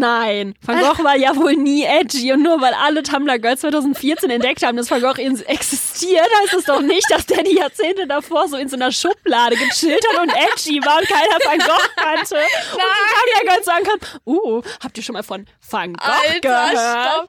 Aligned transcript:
Nein, 0.00 0.54
Van 0.62 0.80
Gogh 0.80 1.04
war 1.04 1.14
ja 1.14 1.36
wohl 1.36 1.56
nie 1.56 1.84
edgy 1.84 2.32
und 2.32 2.42
nur 2.42 2.58
weil 2.62 2.72
alle 2.72 3.02
Tumblr 3.02 3.38
Girls 3.38 3.60
2014 3.60 4.30
entdeckt 4.30 4.62
haben, 4.64 4.78
dass 4.78 4.90
Van 4.90 5.02
Gogh 5.02 5.18
existiert, 5.18 6.26
heißt 6.40 6.54
es 6.54 6.64
doch 6.64 6.80
nicht, 6.80 7.04
dass 7.10 7.26
der 7.26 7.42
die 7.42 7.56
Jahrzehnte 7.56 8.06
davor 8.06 8.48
so 8.48 8.56
in 8.56 8.66
so 8.70 8.76
einer 8.76 8.92
Schublade 8.92 9.56
gechillt 9.56 10.02
hat 10.10 10.22
und 10.22 10.30
edgy 10.30 10.80
war 10.82 11.00
und 11.00 11.06
keiner 11.06 11.36
Van 11.44 11.58
Gogh 11.58 11.90
kannte. 11.96 12.34
Nein. 12.34 12.44
Und 12.72 12.80
die 12.80 13.34
Tumblr 13.34 13.52
Girls 13.52 13.66
sagen 13.66 13.84
kann, 13.84 14.00
uh, 14.24 14.62
habt 14.82 14.96
ihr 14.96 15.02
schon 15.04 15.12
mal 15.12 15.22
von 15.22 15.44
Van 15.70 15.92
Gogh 15.92 16.02
Alter, 16.02 16.40
gehört? 16.40 17.28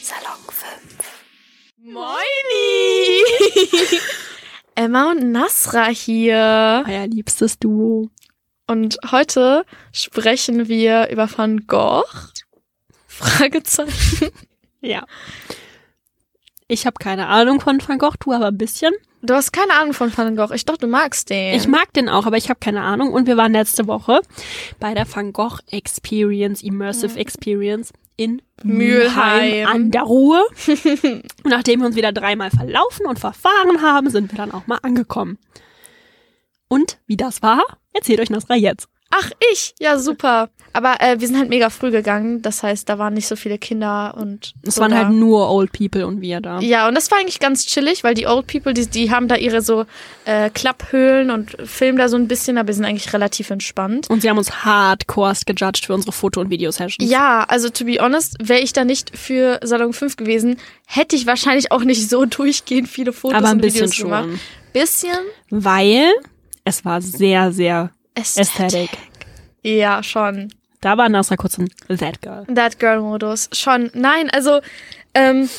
Salon 0.00 0.40
5. 0.48 0.64
Moini! 1.82 3.22
Emma 4.78 5.10
und 5.10 5.32
Nasra 5.32 5.86
hier. 5.86 6.84
Euer 6.86 7.06
liebstes 7.06 7.58
Duo. 7.58 8.10
Und 8.66 8.98
heute 9.10 9.64
sprechen 9.90 10.68
wir 10.68 11.08
über 11.08 11.28
Van 11.34 11.66
Gogh. 11.66 12.04
Fragezeichen. 13.08 14.30
Ja. 14.82 15.04
Ich 16.68 16.86
habe 16.86 16.96
keine 17.00 17.26
Ahnung 17.26 17.60
von 17.60 17.80
Van 17.84 17.98
Gogh, 17.98 18.14
du 18.20 18.32
aber 18.32 18.48
ein 18.48 18.58
bisschen. 18.58 18.92
Du 19.22 19.34
hast 19.34 19.52
keine 19.52 19.72
Ahnung 19.72 19.94
von 19.94 20.16
Van 20.16 20.36
Gogh. 20.36 20.54
Ich 20.54 20.64
dachte, 20.64 20.80
du 20.80 20.86
magst 20.86 21.30
den. 21.30 21.56
Ich 21.56 21.66
mag 21.66 21.92
den 21.94 22.08
auch, 22.08 22.26
aber 22.26 22.36
ich 22.36 22.50
habe 22.50 22.60
keine 22.60 22.82
Ahnung. 22.82 23.12
Und 23.12 23.26
wir 23.26 23.36
waren 23.36 23.52
letzte 23.52 23.88
Woche 23.88 24.20
bei 24.78 24.94
der 24.94 25.12
Van 25.12 25.32
Gogh 25.32 25.58
Experience, 25.70 26.62
Immersive 26.62 27.14
mhm. 27.14 27.18
Experience 27.18 27.92
in 28.16 28.42
Mülheim 28.62 29.66
an 29.66 29.90
der 29.90 30.02
Ruhe. 30.02 30.42
und 30.66 31.22
nachdem 31.44 31.80
wir 31.80 31.86
uns 31.86 31.96
wieder 31.96 32.12
dreimal 32.12 32.50
verlaufen 32.50 33.06
und 33.06 33.18
verfahren 33.18 33.82
haben, 33.82 34.10
sind 34.10 34.32
wir 34.32 34.38
dann 34.38 34.52
auch 34.52 34.66
mal 34.66 34.78
angekommen. 34.82 35.38
Und 36.68 36.98
wie 37.06 37.16
das 37.16 37.42
war, 37.42 37.62
erzählt 37.92 38.20
euch 38.20 38.30
Nasra 38.30 38.56
jetzt. 38.56 38.88
Ach, 39.10 39.30
ich? 39.52 39.74
Ja, 39.78 39.98
super. 39.98 40.50
Aber 40.76 41.00
äh, 41.00 41.18
wir 41.18 41.26
sind 41.26 41.38
halt 41.38 41.48
mega 41.48 41.70
früh 41.70 41.90
gegangen. 41.90 42.42
Das 42.42 42.62
heißt, 42.62 42.86
da 42.86 42.98
waren 42.98 43.14
nicht 43.14 43.26
so 43.26 43.34
viele 43.34 43.56
Kinder 43.56 44.14
und. 44.20 44.52
Es 44.62 44.74
so 44.74 44.82
waren 44.82 44.90
da. 44.90 44.98
halt 44.98 45.10
nur 45.10 45.50
Old 45.50 45.72
People 45.72 46.06
und 46.06 46.20
wir 46.20 46.42
da. 46.42 46.60
Ja, 46.60 46.86
und 46.86 46.94
das 46.94 47.10
war 47.10 47.18
eigentlich 47.18 47.40
ganz 47.40 47.64
chillig, 47.64 48.04
weil 48.04 48.14
die 48.14 48.26
Old 48.26 48.46
People, 48.46 48.74
die, 48.74 48.86
die 48.86 49.10
haben 49.10 49.26
da 49.26 49.36
ihre 49.36 49.62
so 49.62 49.86
äh, 50.26 50.50
Klapphöhlen 50.50 51.30
und 51.30 51.56
filmen 51.64 51.96
da 51.96 52.08
so 52.08 52.16
ein 52.16 52.28
bisschen, 52.28 52.58
aber 52.58 52.68
wir 52.68 52.74
sind 52.74 52.84
eigentlich 52.84 53.12
relativ 53.14 53.48
entspannt. 53.48 54.10
Und 54.10 54.20
sie 54.20 54.28
haben 54.28 54.36
uns 54.36 54.64
hardcore 54.64 55.34
gejudged 55.46 55.86
für 55.86 55.94
unsere 55.94 56.12
Foto- 56.12 56.40
und 56.40 56.50
Videosessions. 56.50 57.10
Ja, 57.10 57.44
also 57.44 57.70
to 57.70 57.86
be 57.86 57.96
honest, 57.98 58.36
wäre 58.38 58.60
ich 58.60 58.74
da 58.74 58.84
nicht 58.84 59.16
für 59.16 59.60
Salon 59.64 59.94
5 59.94 60.16
gewesen, 60.16 60.58
hätte 60.86 61.16
ich 61.16 61.26
wahrscheinlich 61.26 61.72
auch 61.72 61.84
nicht 61.84 62.10
so 62.10 62.24
durchgehend 62.26 62.88
viele 62.88 63.14
Fotos 63.14 63.38
aber 63.38 63.48
ein 63.48 63.54
und 63.54 63.60
bisschen 63.62 63.90
Videos 63.90 63.94
schon. 63.94 64.10
gemacht. 64.10 64.28
Bisschen. 64.72 65.18
Weil 65.48 66.12
es 66.64 66.84
war 66.84 67.00
sehr, 67.00 67.52
sehr 67.52 67.90
Ästhetik. 68.14 68.90
Ja, 69.62 70.02
schon. 70.02 70.52
Da 70.86 70.96
war 70.96 71.08
Nasra 71.08 71.34
kurz 71.34 71.58
ein 71.58 71.68
That 71.88 72.22
Girl. 72.22 72.46
That 72.54 72.78
Girl-Modus. 72.78 73.48
Schon. 73.50 73.90
Nein, 73.92 74.30
also 74.30 74.60
ähm, 75.14 75.50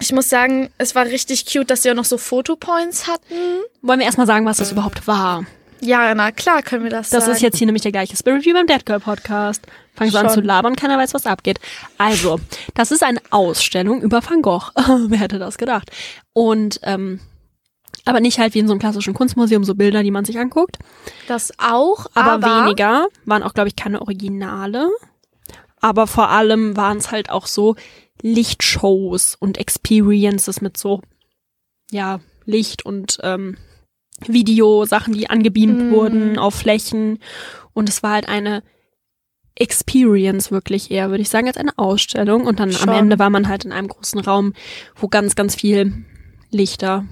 ich 0.00 0.12
muss 0.12 0.28
sagen, 0.28 0.68
es 0.76 0.94
war 0.94 1.06
richtig 1.06 1.46
cute, 1.50 1.70
dass 1.70 1.82
sie 1.82 1.90
auch 1.90 1.94
noch 1.94 2.04
so 2.04 2.18
Fotopoints 2.18 3.06
hatten. 3.06 3.62
Wollen 3.80 4.00
wir 4.00 4.04
erstmal 4.04 4.26
sagen, 4.26 4.44
was 4.44 4.58
das 4.58 4.70
überhaupt 4.70 5.06
war? 5.06 5.46
Ja, 5.80 6.14
na 6.14 6.30
klar 6.30 6.60
können 6.62 6.84
wir 6.84 6.90
das, 6.90 7.08
Das 7.08 7.24
sagen. 7.24 7.36
ist 7.36 7.40
jetzt 7.40 7.56
hier 7.56 7.68
nämlich 7.68 7.84
der 7.84 7.92
gleiche 7.92 8.14
Spirit 8.14 8.44
wie 8.44 8.52
beim 8.52 8.66
Dead 8.66 8.84
Girl 8.84 9.00
Podcast. 9.00 9.62
Fangen 9.94 10.10
so 10.10 10.18
an 10.18 10.28
zu 10.28 10.42
labern, 10.42 10.76
keiner 10.76 10.98
weiß, 10.98 11.14
was 11.14 11.24
abgeht. 11.24 11.58
Also, 11.96 12.38
das 12.74 12.90
ist 12.90 13.02
eine 13.02 13.22
Ausstellung 13.30 14.02
über 14.02 14.20
Van 14.22 14.42
Gogh. 14.42 14.72
Wer 15.08 15.20
hätte 15.20 15.38
das 15.38 15.56
gedacht? 15.56 15.90
Und 16.34 16.80
ähm, 16.82 17.18
aber 18.04 18.20
nicht 18.20 18.38
halt 18.38 18.54
wie 18.54 18.58
in 18.60 18.66
so 18.66 18.72
einem 18.72 18.80
klassischen 18.80 19.14
Kunstmuseum, 19.14 19.64
so 19.64 19.74
Bilder, 19.74 20.02
die 20.02 20.10
man 20.10 20.24
sich 20.24 20.38
anguckt. 20.38 20.78
das 21.28 21.52
auch, 21.58 22.06
Aber, 22.14 22.32
aber, 22.32 22.64
weniger. 22.66 23.06
Waren 23.24 23.42
auch, 23.42 23.54
glaube 23.54 23.68
ich, 23.68 23.76
keine 23.76 24.00
Originale. 24.00 24.88
Aber 25.80 26.06
vor 26.06 26.28
allem 26.30 26.76
waren 26.76 26.98
es 26.98 27.10
halt 27.10 27.30
auch 27.30 27.46
so 27.46 27.76
Lichtshows 28.22 29.34
und 29.38 29.58
Experiences 29.58 30.60
mit 30.60 30.76
so, 30.76 31.00
ja, 31.90 32.20
Licht 32.44 32.84
und 32.84 33.18
ähm, 33.22 33.56
Videosachen, 34.26 35.14
die 35.14 35.30
angebeamt 35.30 35.90
Mm. 35.90 35.90
wurden 35.92 36.38
auf 36.38 36.54
Flächen. 36.54 37.18
Und 37.72 37.88
es 37.88 38.02
war 38.02 38.12
halt 38.12 38.28
eine 38.28 38.62
Experience 39.54 40.50
wirklich 40.50 40.90
eher, 40.90 41.10
würde 41.10 41.22
ich 41.22 41.28
sagen, 41.28 41.46
als 41.48 41.56
eine 41.56 41.76
Ausstellung. 41.78 42.46
Und 42.46 42.60
dann 42.60 42.72
Schon. 42.72 42.88
am 42.88 42.94
Ende 42.96 43.18
war 43.18 43.30
man 43.30 43.48
halt 43.48 43.64
in 43.64 43.72
einem 43.72 43.88
großen 43.88 44.20
Raum, 44.20 44.52
wo 44.96 45.08
ganz, 45.08 45.34
ganz 45.34 45.54
viel 45.54 46.04
Lichter, 46.50 47.04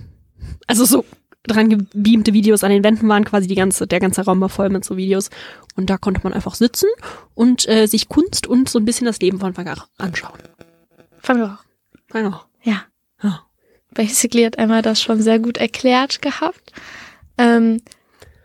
also 0.69 0.85
so 0.85 1.05
dran 1.45 1.69
gebeamte 1.71 2.33
Videos 2.33 2.63
an 2.63 2.71
den 2.71 2.85
Wänden 2.85 3.09
waren, 3.09 3.25
quasi 3.25 3.49
die 3.49 3.55
ganze, 3.55 3.87
der 3.87 4.01
ganze 4.01 4.23
Raum 4.25 4.41
war 4.41 4.49
voll 4.49 4.69
mit 4.69 4.85
so 4.85 4.97
Videos. 4.97 5.31
Und 5.75 5.91
da 5.91 5.99
konnte 5.99 6.21
man 6.23 6.33
einfach 6.33 6.55
sitzen 6.55 6.89
und 7.35 7.69
äh, 7.69 7.87
sich 7.87 8.09
Kunst 8.09 8.47
und 8.47 8.69
so 8.69 8.79
ein 8.79 8.85
bisschen 8.85 9.07
das 9.07 9.21
Leben 9.21 9.41
von 9.41 9.57
Van 9.57 9.65
Gogh 9.65 9.85
anschauen. 9.97 10.39
Van 11.23 11.41
Gogh. 11.41 11.59
Van 12.11 12.25
Gogh. 12.25 12.45
Ja. 12.63 12.83
Ja. 13.23 13.43
Basically 13.95 14.45
hat 14.45 14.57
Emma 14.57 14.83
das 14.83 15.03
schon 15.03 15.21
sehr 15.23 15.39
gut 15.39 15.57
erklärt 15.57 16.23
gehabt. 16.23 16.73
Ähm, 17.39 17.81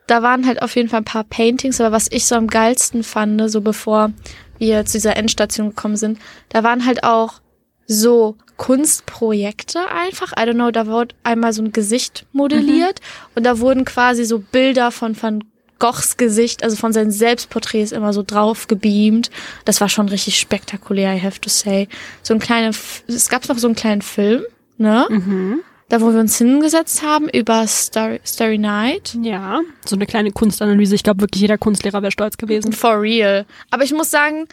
da 0.08 0.22
waren 0.22 0.46
halt 0.46 0.62
auf 0.62 0.76
jeden 0.76 0.90
Fall 0.90 1.02
ein 1.02 1.06
paar 1.06 1.24
Paintings, 1.24 1.80
aber 1.80 1.92
was 1.92 2.12
ich 2.12 2.26
so 2.26 2.36
am 2.36 2.48
geilsten 2.48 3.04
fand, 3.04 3.50
so 3.52 3.62
bevor 3.62 4.12
wir 4.58 4.86
zu 4.86 4.94
dieser 4.94 5.18
Endstation 5.18 5.70
gekommen 5.70 5.96
sind, 5.96 6.20
da 6.50 6.64
waren 6.64 6.86
halt 6.86 7.04
auch 7.04 7.42
so 7.88 8.38
Kunstprojekte 8.58 9.80
einfach. 9.90 10.34
I 10.34 10.42
don't 10.42 10.54
know, 10.54 10.72
da 10.72 10.88
wurde 10.88 11.16
einmal 11.24 11.54
so 11.54 11.62
ein 11.62 11.72
Gesicht 11.72 12.26
modelliert 12.32 13.00
und 13.36 13.44
da 13.44 13.60
wurden 13.60 13.86
quasi 13.86 14.26
so 14.26 14.40
Bilder 14.40 14.92
von 14.92 15.22
Van 15.22 15.44
Goghs 15.80 16.16
Gesicht, 16.16 16.64
also 16.64 16.78
von 16.78 16.94
seinen 16.94 17.12
Selbstporträts 17.12 17.92
immer 17.92 18.14
so 18.14 18.24
drauf 18.24 18.68
gebeamt. 18.68 19.32
Das 19.66 19.82
war 19.82 19.90
schon 19.90 20.08
richtig 20.08 20.40
spektakulär, 20.40 21.14
I 21.14 21.22
have 21.22 21.42
to 21.42 21.50
say. 21.50 21.90
So 22.22 22.34
ein 22.34 22.40
kleiner, 22.40 22.72
es 23.08 23.30
gab 23.30 23.48
noch 23.50 23.58
so 23.58 23.68
einen 23.68 23.76
kleinen 23.76 24.02
Film, 24.02 24.44
ne? 24.78 25.06
Mhm. 25.10 25.60
Da, 25.90 26.00
wo 26.00 26.14
wir 26.14 26.22
uns 26.22 26.38
hingesetzt 26.38 27.04
haben 27.04 27.28
über 27.30 27.68
Starry, 27.68 28.22
Starry 28.24 28.58
Night. 28.58 29.16
Ja, 29.22 29.60
so 29.86 29.96
eine 29.96 30.06
kleine 30.06 30.32
Kunstanalyse. 30.32 30.96
Ich 30.96 31.04
glaube, 31.04 31.22
wirklich 31.22 31.42
jeder 31.42 31.58
Kunstlehrer 31.58 32.02
wäre 32.02 32.12
stolz 32.12 32.38
gewesen. 32.38 32.72
For 32.72 33.02
real. 33.02 33.46
Aber 33.70 33.84
ich 33.84 33.92
muss 33.94 34.10
sagen, 34.10 34.48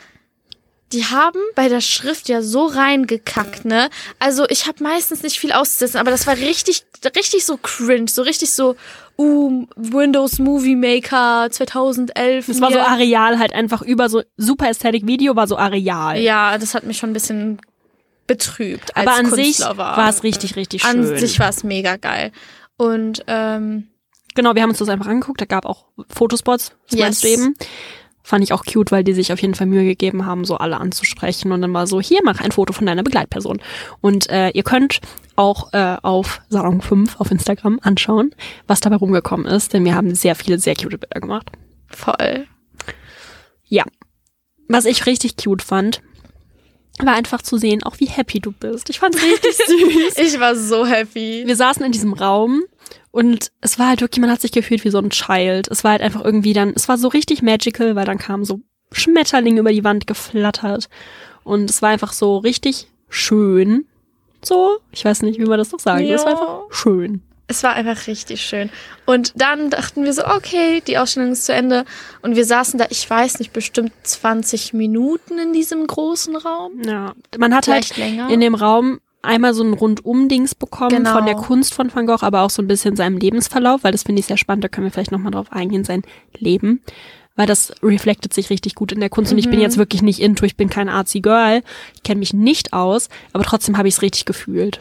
die 0.93 1.05
haben 1.05 1.41
bei 1.55 1.69
der 1.69 1.81
Schrift 1.81 2.29
ja 2.29 2.43
so 2.43 2.67
reingekackt, 2.67 3.65
ne? 3.65 3.89
Also 4.19 4.47
ich 4.49 4.67
habe 4.67 4.83
meistens 4.83 5.23
nicht 5.23 5.39
viel 5.39 5.53
auszusetzen, 5.53 5.99
aber 5.99 6.11
das 6.11 6.27
war 6.27 6.37
richtig, 6.37 6.85
richtig 7.17 7.45
so 7.45 7.57
cringe, 7.57 8.09
so 8.09 8.23
richtig 8.23 8.51
so, 8.51 8.77
uh, 9.17 9.67
Windows 9.77 10.39
Movie 10.39 10.75
Maker 10.77 11.49
2011. 11.51 12.49
Es 12.49 12.61
war 12.61 12.73
so. 12.73 12.79
Areal 12.79 13.39
halt 13.39 13.53
einfach 13.53 13.83
über 13.83 14.09
so 14.09 14.23
super 14.37 14.69
Ästhetik 14.69 15.07
Video 15.07 15.37
war 15.37 15.47
so 15.47 15.57
Areal. 15.57 16.19
Ja, 16.19 16.59
das 16.59 16.75
hat 16.75 16.85
mich 16.85 16.99
schon 16.99 17.11
ein 17.11 17.15
bisschen 17.15 17.61
betrübt. 18.27 18.97
Aber 18.97 19.13
an 19.13 19.27
sich 19.31 19.57
Künstler 19.59 19.77
war 19.77 20.09
es 20.09 20.23
richtig, 20.23 20.57
richtig 20.57 20.83
schön. 20.83 20.91
An 20.91 21.19
sich 21.19 21.39
war 21.39 21.51
es 21.51 21.63
mega 21.63 21.97
geil. 21.97 22.33
Und 22.77 23.23
ähm, 23.27 23.89
Genau, 24.35 24.55
wir 24.55 24.63
haben 24.63 24.71
uns 24.71 24.79
das 24.79 24.89
einfach 24.89 25.09
angeguckt. 25.09 25.41
Da 25.41 25.45
gab 25.45 25.67
auch 25.67 25.87
Fotospots, 26.09 26.73
das 26.89 26.99
Yes. 26.99 27.01
meinst 27.01 27.25
du 27.25 27.29
eben. 27.29 27.55
Fand 28.23 28.45
ich 28.45 28.53
auch 28.53 28.65
cute, 28.65 28.93
weil 28.93 29.05
die 29.05 29.15
sich 29.15 29.33
auf 29.33 29.41
jeden 29.41 29.55
Fall 29.55 29.67
Mühe 29.67 29.85
gegeben 29.85 30.27
haben, 30.27 30.45
so 30.45 30.57
alle 30.57 30.79
anzusprechen. 30.79 31.53
Und 31.53 31.63
dann 31.63 31.73
war 31.73 31.87
so, 31.87 32.01
hier, 32.01 32.21
mach 32.25 32.41
ein 32.41 32.53
Foto 32.53 32.73
von 32.73 32.87
deiner 32.87 33.03
Begleitperson. 33.03 33.61
Und 34.01 34.29
äh, 34.31 34.51
ihr 34.51 34.63
könnt 34.63 35.01
auch 35.37 35.73
äh, 35.73 35.97
auf 36.03 36.43
Salon 36.49 36.81
5 36.81 37.19
auf 37.19 37.31
Instagram 37.31 37.81
anschauen, 37.83 38.35
was 38.67 38.81
dabei 38.81 38.97
rumgekommen 38.97 39.47
ist. 39.47 39.73
Denn 39.73 39.85
wir 39.85 39.95
haben 39.95 40.15
sehr 40.15 40.35
viele, 40.35 40.59
sehr 40.59 40.75
cute 40.77 41.01
Bilder 41.01 41.21
gemacht. 41.21 41.51
voll. 41.89 42.47
Ja. 43.67 43.85
Was 44.69 44.85
ich 44.85 45.07
richtig 45.07 45.37
cute 45.37 45.63
fand, 45.63 46.03
war 47.07 47.15
einfach 47.15 47.43
zu 47.43 47.57
sehen, 47.57 47.83
auch 47.83 47.99
wie 47.99 48.07
happy 48.07 48.41
du 48.41 48.53
bist. 48.53 48.91
Ich 48.91 48.99
fand 48.99 49.15
es 49.15 49.23
richtig 49.23 49.57
süß. 49.67 50.19
Ich 50.19 50.41
war 50.41 50.55
so 50.57 50.87
happy. 50.87 51.43
wir 51.47 51.57
saßen 51.57 51.85
in 51.85 51.93
diesem 51.93 52.13
Raum 52.13 52.63
und 53.11 53.51
es 53.61 53.79
war 53.79 53.89
halt 53.89 54.01
wirklich, 54.01 54.21
man 54.21 54.31
hat 54.31 54.41
sich 54.41 54.53
gefühlt 54.53 54.85
wie 54.85 54.91
so 54.91 54.99
ein 54.99 55.11
Child. 55.11 55.69
Es 55.69 55.85
war 55.85 55.93
halt 55.93 56.03
einfach 56.03 56.25
irgendwie 56.25 56.53
dann, 56.53 56.73
es 56.75 56.89
war 56.89 56.99
so 56.99 57.09
richtig 57.09 57.43
magical, 57.43 57.97
weil 57.97 58.07
dann 58.07 58.19
kamen 58.19 58.45
so 58.45 58.61
Schmetterlinge 58.93 59.61
über 59.61 59.73
die 59.73 59.85
Wand 59.85 60.07
geflattert 60.07 60.89
und 61.45 61.71
es 61.71 61.81
war 61.83 61.91
einfach 61.91 62.13
so 62.13 62.39
richtig 62.39 62.89
schön. 63.09 63.87
So, 64.43 64.79
ich 64.93 65.05
weiß 65.05 65.23
nicht, 65.23 65.39
wie 65.39 65.45
man 65.45 65.59
das 65.59 65.71
noch 65.73 65.81
sagen 65.81 66.07
soll. 66.07 66.15
Es 66.15 66.25
war 66.25 66.33
Ja. 66.33 66.39
einfach 66.39 66.63
schön. 66.71 67.23
Es 67.51 67.65
war 67.65 67.73
einfach 67.75 68.07
richtig 68.07 68.43
schön. 68.43 68.71
Und 69.07 69.33
dann 69.35 69.71
dachten 69.71 70.05
wir 70.05 70.13
so, 70.13 70.25
okay, 70.25 70.83
die 70.87 70.99
Ausstellung 70.99 71.33
ist 71.33 71.45
zu 71.47 71.53
Ende. 71.53 71.85
Und 72.23 72.37
wir 72.37 72.45
saßen 72.45 72.79
da, 72.79 72.87
ich 72.91 73.11
weiß 73.11 73.41
nicht, 73.41 73.53
bestimmt 73.53 73.93
20 74.05 74.73
Minuten 74.73 75.37
in 75.39 75.53
diesem 75.53 75.85
großen 75.85 76.37
Raum. 76.37 76.81
Ja, 76.87 77.13
man 77.39 77.53
hat 77.53 77.67
halt 77.67 77.87
Vielleicht 77.87 77.97
länger. 77.97 78.31
in 78.31 78.39
dem 78.41 78.55
Raum 78.55 79.01
einmal 79.23 79.53
so 79.53 79.65
ein 79.65 79.73
Rundum-Dings 79.75 80.55
bekommen 80.55 80.91
Genau. 80.91 81.13
von 81.13 81.27
der 81.27 81.35
Kunst 81.35 81.75
von 81.75 81.93
Van 81.93 82.07
Gogh, 82.07 82.25
aber 82.25 82.43
auch 82.43 82.51
so 82.51 82.63
ein 82.63 82.69
bisschen 82.69 82.95
seinem 82.95 83.19
Lebensverlauf, 83.19 83.83
weil 83.83 83.91
das 83.93 84.05
finde 84.05 84.21
ich 84.21 84.27
sehr 84.27 84.37
spannend, 84.39 84.63
da 84.65 84.69
können 84.69 84.87
wir 84.87 84.93
vielleicht 84.93 85.11
nochmal 85.13 85.33
drauf 85.33 85.51
eingehen, 85.51 85.83
sein 85.85 86.03
Leben. 86.39 86.81
Weil 87.37 87.47
das 87.47 87.73
reflektet 87.83 88.33
sich 88.33 88.49
richtig 88.51 88.77
gut 88.77 88.93
in 88.93 89.01
der 89.01 89.11
Kunst. 89.11 89.33
Und 89.33 89.39
ich 89.39 89.47
bin 89.51 89.57
Mhm. 89.57 89.63
jetzt 89.63 89.77
wirklich 89.77 90.03
nicht 90.03 90.21
into, 90.21 90.45
ich 90.47 90.57
bin 90.57 90.71
kein 90.71 90.89
artsy 90.89 91.21
Girl, 91.21 91.63
ich 91.95 92.03
kenne 92.05 92.21
mich 92.21 92.33
nicht 92.33 92.73
aus, 92.73 93.09
aber 93.33 93.43
trotzdem 93.45 93.77
habe 93.77 93.89
ich 93.89 93.95
es 93.95 94.03
richtig 94.03 94.25
gefühlt. 94.25 94.81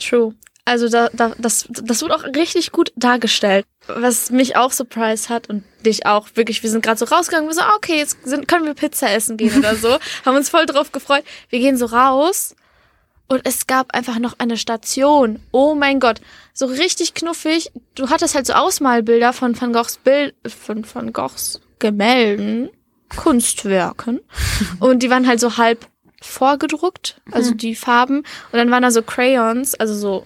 True. 0.00 0.34
Also 0.66 0.88
da, 0.88 1.08
da, 1.12 1.32
das, 1.38 1.66
das 1.70 2.02
wird 2.02 2.10
auch 2.12 2.24
richtig 2.24 2.72
gut 2.72 2.92
dargestellt. 2.96 3.64
Was 3.86 4.30
mich 4.30 4.56
auch 4.56 4.72
surprised 4.72 5.28
hat 5.30 5.48
und 5.48 5.62
dich 5.84 6.06
auch 6.06 6.26
wirklich, 6.34 6.62
wir 6.64 6.70
sind 6.70 6.82
gerade 6.84 6.98
so 6.98 7.04
rausgegangen, 7.04 7.48
wir 7.48 7.54
so, 7.54 7.60
ah, 7.60 7.74
okay, 7.76 7.96
jetzt 7.98 8.18
sind, 8.24 8.48
können 8.48 8.66
wir 8.66 8.74
Pizza 8.74 9.10
essen 9.12 9.36
gehen 9.36 9.56
oder 9.56 9.76
so. 9.76 9.96
Haben 10.26 10.36
uns 10.36 10.50
voll 10.50 10.66
drauf 10.66 10.90
gefreut. 10.90 11.22
Wir 11.50 11.60
gehen 11.60 11.76
so 11.76 11.86
raus 11.86 12.56
und 13.28 13.42
es 13.44 13.68
gab 13.68 13.94
einfach 13.94 14.18
noch 14.18 14.34
eine 14.38 14.56
Station. 14.56 15.38
Oh 15.52 15.76
mein 15.76 16.00
Gott. 16.00 16.20
So 16.52 16.66
richtig 16.66 17.14
knuffig. 17.14 17.70
Du 17.94 18.10
hattest 18.10 18.34
halt 18.34 18.46
so 18.46 18.54
Ausmalbilder 18.54 19.32
von 19.32 19.58
Van 19.60 19.72
Goghs 19.72 19.98
Bild, 19.98 20.34
von 20.48 20.84
Van 20.92 21.12
Goghs 21.12 21.60
Gemälden, 21.78 22.70
Kunstwerken. 23.14 24.18
Und 24.80 25.04
die 25.04 25.10
waren 25.10 25.28
halt 25.28 25.38
so 25.38 25.58
halb 25.58 25.86
vorgedruckt, 26.22 27.20
also 27.30 27.52
Mhm. 27.52 27.56
die 27.58 27.74
Farben. 27.76 28.18
Und 28.50 28.58
dann 28.58 28.70
waren 28.72 28.82
da 28.82 28.90
so 28.90 29.02
Crayons, 29.02 29.74
also 29.76 29.94
so 29.94 30.24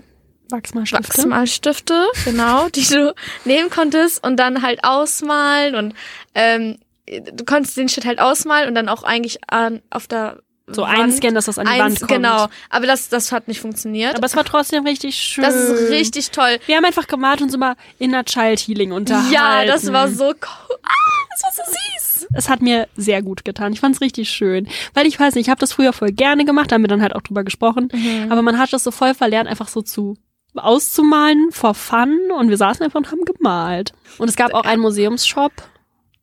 Wachsmalstifte. 0.50 1.08
Wachsmalstifte, 1.08 2.06
genau, 2.24 2.68
die 2.68 2.84
du 2.86 3.14
nehmen 3.44 3.70
konntest 3.70 4.24
und 4.24 4.36
dann 4.36 4.62
halt 4.62 4.84
ausmalen 4.84 5.74
und 5.74 5.94
ähm, 6.34 6.78
du 7.06 7.44
konntest 7.44 7.76
den 7.76 7.88
Shit 7.88 8.04
halt 8.04 8.20
ausmalen 8.20 8.68
und 8.68 8.74
dann 8.74 8.88
auch 8.88 9.02
eigentlich 9.02 9.38
an, 9.48 9.82
auf 9.90 10.06
der 10.06 10.40
So 10.66 10.82
Wand 10.82 10.98
einscannen, 10.98 11.34
dass 11.34 11.46
das 11.46 11.58
an 11.58 11.66
die 11.66 11.72
eins, 11.72 11.82
Wand 11.82 11.98
kommt. 12.00 12.10
Genau, 12.10 12.46
aber 12.68 12.86
das, 12.86 13.08
das 13.08 13.32
hat 13.32 13.48
nicht 13.48 13.60
funktioniert. 13.60 14.16
Aber 14.16 14.26
es 14.26 14.36
war 14.36 14.44
trotzdem 14.44 14.86
richtig 14.86 15.16
schön. 15.16 15.42
das 15.42 15.54
ist 15.54 15.90
richtig 15.90 16.30
toll. 16.30 16.58
Wir 16.66 16.76
haben 16.76 16.84
einfach 16.84 17.06
gemalt 17.06 17.40
und 17.40 17.46
uns 17.46 17.54
immer 17.54 17.76
Inner 17.98 18.24
Child 18.24 18.60
Healing 18.60 18.92
unterhalten. 18.92 19.32
Ja, 19.32 19.64
das 19.64 19.92
war 19.92 20.08
so 20.08 20.26
cool. 20.26 20.76
Ah, 20.82 21.26
das 21.30 21.42
war 21.42 21.64
so 21.64 21.72
süß. 21.72 22.28
Es 22.32 22.48
hat 22.48 22.62
mir 22.62 22.86
sehr 22.96 23.22
gut 23.22 23.44
getan. 23.44 23.72
Ich 23.72 23.80
fand 23.80 23.94
es 23.96 24.00
richtig 24.00 24.30
schön. 24.30 24.68
Weil 24.94 25.06
ich 25.06 25.18
weiß 25.18 25.34
nicht, 25.34 25.46
ich 25.46 25.50
habe 25.50 25.58
das 25.58 25.72
früher 25.72 25.92
voll 25.92 26.12
gerne 26.12 26.44
gemacht, 26.44 26.70
da 26.70 26.74
haben 26.74 26.82
wir 26.82 26.88
dann 26.88 27.02
halt 27.02 27.16
auch 27.16 27.22
drüber 27.22 27.42
gesprochen. 27.42 27.88
Mhm. 27.92 28.30
Aber 28.30 28.42
man 28.42 28.58
hat 28.58 28.72
das 28.72 28.84
so 28.84 28.90
voll 28.90 29.14
verlernt, 29.14 29.48
einfach 29.48 29.68
so 29.68 29.82
zu 29.82 30.16
auszumalen, 30.54 31.50
for 31.52 31.74
fun. 31.74 32.18
Und 32.36 32.48
wir 32.48 32.56
saßen 32.56 32.84
einfach 32.84 32.98
und 32.98 33.10
haben 33.10 33.24
gemalt. 33.24 33.92
Und 34.18 34.28
es 34.28 34.36
gab 34.36 34.54
auch 34.54 34.64
einen 34.64 34.82
Museumsshop, 34.82 35.52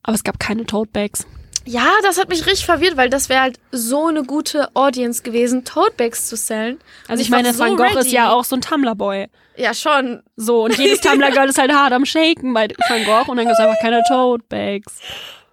aber 0.04 0.16
es 0.16 0.24
gab 0.24 0.40
keine 0.40 0.66
Tote 0.66 0.92
Bags. 0.92 1.26
Ja, 1.66 1.86
das 2.02 2.18
hat 2.18 2.30
mich 2.30 2.46
richtig 2.46 2.66
verwirrt, 2.66 2.96
weil 2.96 3.10
das 3.10 3.28
wäre 3.28 3.42
halt 3.42 3.60
so 3.74 4.06
eine 4.08 4.24
gute 4.24 4.74
Audience 4.74 5.22
gewesen, 5.22 5.66
Totebags 5.66 6.28
zu 6.28 6.38
sellen. 6.38 6.80
Also 7.10 7.22
ich 7.22 7.30
war 7.30 7.40
meine, 7.40 7.54
so 7.54 7.60
Van 7.60 7.76
Gogh 7.76 7.84
ist 7.88 7.96
ready. 7.98 8.16
ja 8.16 8.32
auch 8.32 8.46
so 8.46 8.56
ein 8.56 8.62
Tumblr-Boy. 8.62 9.28
Ja, 9.58 9.74
schon. 9.74 10.24
So, 10.38 10.64
und 10.64 10.78
jedes 10.78 11.02
Tumblr-Girl 11.02 11.50
ist 11.50 11.58
halt 11.58 11.74
hart 11.74 11.92
am 11.92 12.06
Shaken 12.06 12.54
bei 12.54 12.70
Van 12.88 13.04
Gogh 13.04 13.30
und 13.30 13.36
dann 13.38 13.48
gibt's 13.48 13.60
einfach 13.60 13.80
keine 13.82 14.02
Tote 14.08 14.46
Bags. 14.48 15.00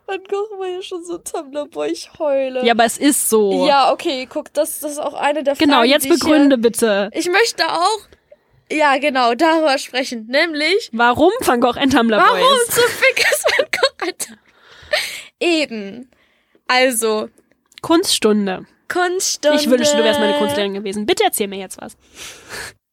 Van 0.07 0.21
Gogh 0.29 0.59
war 0.61 0.69
ja 0.69 0.83
schon 0.83 1.03
so 1.05 1.19
Tumblr-Boy, 1.19 1.91
ich 1.91 2.11
heule. 2.21 2.65
Ja, 2.65 2.75
aber 2.75 2.85
es 2.85 2.97
ist 2.97 3.29
so. 3.29 3.67
Ja, 3.67 3.91
okay, 3.93 4.29
guck, 4.31 4.53
das, 4.55 4.79
das 4.79 4.93
ist 4.93 4.99
auch 4.99 5.15
eine 5.15 5.43
der 5.43 5.57
Fragen, 5.57 5.69
Genau, 5.69 5.83
jetzt 5.83 6.05
die 6.05 6.13
ich 6.13 6.21
begründe 6.21 6.59
bitte. 6.59 7.11
Ich 7.13 7.29
möchte 7.29 7.65
auch, 7.69 7.99
ja, 8.71 8.99
genau, 8.99 9.35
darüber 9.35 9.79
sprechen. 9.79 10.27
Nämlich, 10.27 10.91
Warum 10.93 11.33
Van 11.41 11.61
Gogh 11.61 11.79
ein 11.79 11.91
Tumblr-Boy 11.91 12.27
warum 12.27 12.59
ist. 12.69 12.73
zu 12.73 12.81
Fick 12.81 13.19
ist 13.21 13.45
Van 13.57 13.67
Gogh 13.71 14.07
ein 14.09 14.15
Tumblr- 14.19 14.39
Eben. 15.41 16.11
Also, 16.69 17.29
Kunststunde. 17.83 18.67
Kunststunde. 18.89 19.59
Ich 19.61 19.69
wünschte, 19.69 19.97
du 19.97 20.05
wärst 20.05 20.21
meine 20.21 20.39
Kunstlehrerin 20.39 20.75
gewesen. 20.75 21.07
Bitte 21.07 21.25
erzähl 21.25 21.49
mir 21.49 21.59
jetzt 21.59 21.81
was. 21.81 21.97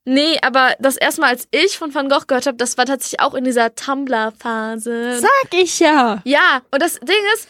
Nee, 0.03 0.38
aber 0.41 0.75
das 0.79 0.97
erste 0.97 1.21
Mal, 1.21 1.27
als 1.29 1.47
ich 1.51 1.77
von 1.77 1.94
Van 1.94 2.09
Gogh 2.09 2.25
gehört 2.27 2.47
habe, 2.47 2.57
das 2.57 2.77
war 2.77 2.85
tatsächlich 2.85 3.19
auch 3.19 3.33
in 3.35 3.44
dieser 3.44 3.75
Tumblr-Phase. 3.75 5.19
Sag 5.19 5.53
ich 5.53 5.79
ja. 5.79 6.21
Ja, 6.25 6.62
und 6.71 6.81
das 6.81 6.95
Ding 7.00 7.15
ist, 7.35 7.47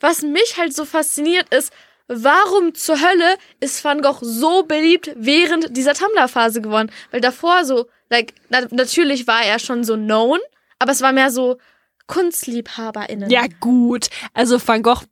was 0.00 0.22
mich 0.22 0.56
halt 0.56 0.74
so 0.74 0.84
fasziniert 0.84 1.52
ist, 1.52 1.72
warum 2.08 2.74
zur 2.74 3.00
Hölle 3.00 3.36
ist 3.60 3.84
Van 3.84 4.00
Gogh 4.02 4.18
so 4.22 4.62
beliebt 4.64 5.10
während 5.16 5.76
dieser 5.76 5.94
Tumblr-Phase 5.94 6.60
geworden? 6.60 6.90
Weil 7.10 7.20
davor 7.20 7.64
so, 7.64 7.86
like, 8.10 8.34
na, 8.48 8.66
natürlich 8.70 9.26
war 9.26 9.42
er 9.44 9.58
schon 9.58 9.84
so 9.84 9.94
known, 9.96 10.38
aber 10.78 10.92
es 10.92 11.00
war 11.02 11.12
mehr 11.12 11.30
so 11.30 11.58
KunstliebhaberInnen. 12.06 13.30
Ja, 13.30 13.44
gut. 13.60 14.08
Also 14.34 14.58
Van 14.66 14.82
Gogh 14.82 15.02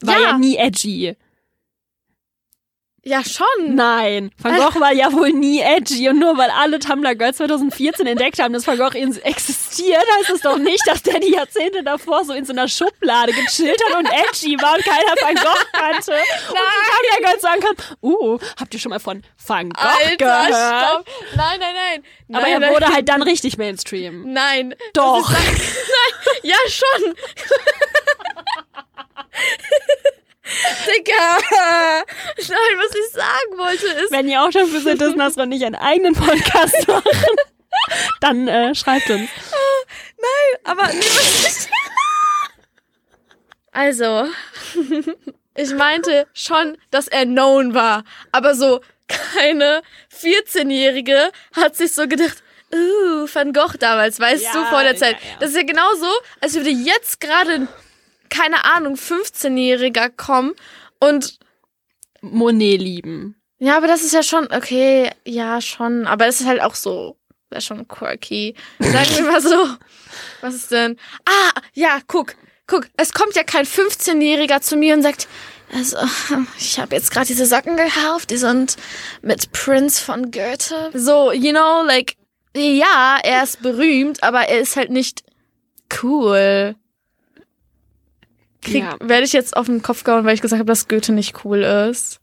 war 0.00 0.20
ja, 0.20 0.30
Ja. 0.30 0.38
nie 0.38 0.56
edgy. 0.56 1.16
Ja, 3.04 3.24
schon. 3.24 3.74
Nein, 3.74 4.30
Van 4.38 4.56
Gogh 4.56 4.78
war 4.78 4.92
ja 4.92 5.12
wohl 5.12 5.32
nie 5.32 5.60
edgy. 5.60 6.08
Und 6.08 6.20
nur 6.20 6.38
weil 6.38 6.50
alle 6.50 6.78
Tumblr 6.78 7.16
Girls 7.16 7.38
2014 7.38 8.06
entdeckt 8.06 8.38
haben, 8.38 8.52
dass 8.52 8.64
Van 8.64 8.78
Gogh 8.78 8.94
existiert, 8.94 10.04
heißt 10.18 10.30
es 10.30 10.42
doch 10.42 10.56
nicht, 10.56 10.86
dass 10.86 11.02
der 11.02 11.18
die 11.18 11.32
Jahrzehnte 11.32 11.82
davor 11.82 12.24
so 12.24 12.32
in 12.32 12.44
so 12.44 12.52
einer 12.52 12.68
Schublade 12.68 13.32
gechillt 13.32 13.82
hat 13.88 13.96
und 13.96 14.06
edgy 14.06 14.56
war 14.62 14.76
und 14.76 14.84
keiner 14.84 15.16
Van 15.20 15.34
Gogh 15.34 15.64
kannte. 15.72 16.12
Und 16.12 16.54
die 16.54 16.90
Tumblr 16.90 17.18
Girls 17.28 17.42
sagen 17.42 17.60
kann, 17.60 17.74
uh, 18.02 18.38
habt 18.60 18.72
ihr 18.72 18.78
schon 18.78 18.90
mal 18.90 19.00
von 19.00 19.24
Van 19.48 19.70
Gogh 19.70 19.82
Alter, 19.82 20.16
gehört? 20.16 20.46
stopp. 20.46 21.04
Nein, 21.34 21.58
nein, 21.58 21.74
nein. 21.74 22.04
Aber 22.28 22.42
nein, 22.42 22.52
er 22.52 22.60
nein. 22.60 22.74
wurde 22.74 22.86
halt 22.86 23.08
dann 23.08 23.22
richtig 23.22 23.58
Mainstream. 23.58 24.32
Nein. 24.32 24.76
Doch. 24.94 25.28
Nein, 25.92 26.44
ja, 26.44 26.54
schon. 26.68 27.14
Digga. 30.44 31.38
Nein, 32.36 32.78
was 32.78 32.94
ich 32.94 33.12
sagen 33.12 33.58
wollte 33.58 33.86
ist, 34.02 34.10
Wenn 34.12 34.28
ihr 34.28 34.42
auch 34.42 34.50
dafür 34.50 34.80
seid, 34.80 35.00
dass 35.00 35.14
Nasra 35.14 35.46
nicht 35.46 35.64
einen 35.64 35.74
eigenen 35.76 36.14
Podcast 36.14 36.86
machen, 36.88 37.36
dann 38.20 38.48
äh, 38.48 38.74
schreibt 38.74 39.08
uns. 39.10 39.30
aber 40.64 40.88
nee, 40.88 40.98
was 41.00 41.46
ich, 41.46 41.70
Also, 43.72 44.26
ich 45.54 45.72
meinte 45.74 46.26
schon, 46.34 46.76
dass 46.90 47.08
er 47.08 47.24
known 47.24 47.72
war, 47.74 48.04
aber 48.32 48.54
so 48.54 48.80
keine 49.08 49.82
14-Jährige 50.20 51.30
hat 51.54 51.76
sich 51.76 51.92
so 51.92 52.06
gedacht, 52.08 52.42
uh, 52.74 53.26
Van 53.32 53.52
Gogh 53.52 53.76
damals, 53.78 54.18
weißt 54.20 54.44
Ja, 54.44 54.52
du, 54.52 54.64
vor 54.66 54.82
der 54.82 54.96
Zeit. 54.96 55.16
ja, 55.20 55.28
ja. 55.30 55.36
Das 55.40 55.50
ist 55.50 55.56
ja 55.56 55.62
genauso, 55.62 56.06
als 56.40 56.54
würde 56.54 56.70
jetzt 56.70 57.20
gerade, 57.20 57.68
keine 58.32 58.64
Ahnung, 58.64 58.94
15-Jähriger 58.94 60.08
kommen 60.08 60.54
und 61.00 61.38
Monet 62.22 62.80
lieben. 62.80 63.36
Ja, 63.58 63.76
aber 63.76 63.86
das 63.86 64.02
ist 64.02 64.14
ja 64.14 64.22
schon, 64.22 64.48
okay, 64.52 65.10
ja, 65.24 65.60
schon, 65.60 66.06
aber 66.06 66.26
es 66.26 66.40
ist 66.40 66.46
halt 66.46 66.62
auch 66.62 66.74
so, 66.74 67.16
wäre 67.50 67.60
schon 67.60 67.86
quirky. 67.86 68.54
Sagen 68.80 69.16
wir 69.16 69.32
mal 69.32 69.40
so, 69.40 69.68
was 70.40 70.54
ist 70.54 70.70
denn? 70.70 70.96
Ah, 71.26 71.60
ja, 71.74 72.00
guck, 72.06 72.34
guck, 72.66 72.88
es 72.96 73.12
kommt 73.12 73.36
ja 73.36 73.44
kein 73.44 73.66
15-Jähriger 73.66 74.60
zu 74.60 74.76
mir 74.76 74.94
und 74.94 75.02
sagt, 75.02 75.28
also, 75.74 75.96
ich 76.58 76.78
habe 76.78 76.96
jetzt 76.96 77.10
gerade 77.10 77.26
diese 77.26 77.46
Socken 77.46 77.76
gekauft, 77.76 78.30
die 78.30 78.36
sind 78.36 78.76
mit 79.20 79.52
Prince 79.52 80.02
von 80.02 80.30
Goethe. 80.30 80.90
So, 80.94 81.32
you 81.32 81.50
know, 81.52 81.82
like, 81.84 82.16
ja, 82.56 83.18
er 83.22 83.42
ist 83.42 83.62
berühmt, 83.62 84.22
aber 84.22 84.48
er 84.48 84.60
ist 84.60 84.76
halt 84.76 84.90
nicht 84.90 85.22
cool. 86.02 86.76
Krieg, 88.62 88.82
Ja. 88.82 88.96
Werde 89.00 89.24
ich 89.24 89.32
jetzt 89.32 89.56
auf 89.56 89.66
den 89.66 89.82
Kopf 89.82 90.04
gehauen, 90.04 90.24
weil 90.24 90.34
ich 90.34 90.40
gesagt 90.40 90.58
habe, 90.60 90.68
dass 90.68 90.88
Goethe 90.88 91.12
nicht 91.12 91.44
cool 91.44 91.62
ist. 91.62 92.20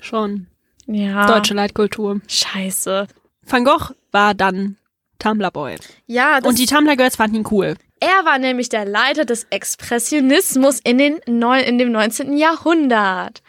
Schon. 0.00 0.46
Ja. 0.86 1.26
Deutsche 1.26 1.54
Leitkultur. 1.54 2.20
Scheiße. 2.28 3.06
Van 3.46 3.64
Gogh 3.64 3.94
war 4.12 4.34
dann 4.34 4.76
Tumblr-Boy. 5.18 5.76
Ja, 6.06 6.40
das, 6.40 6.48
Und 6.48 6.58
die 6.58 6.66
Tumblr-Girls 6.66 7.16
fanden 7.16 7.36
ihn 7.36 7.46
cool. 7.50 7.74
er 8.00 8.24
war 8.24 8.38
nämlich 8.38 8.68
der 8.68 8.84
Leiter 8.84 9.24
des 9.24 9.44
Expressionismus 9.50 10.80
in, 10.80 10.98
den 10.98 11.20
neun, 11.26 11.60
in 11.60 11.78
dem 11.78 11.92
19. 11.92 12.36
Jahrhundert. 12.36 13.42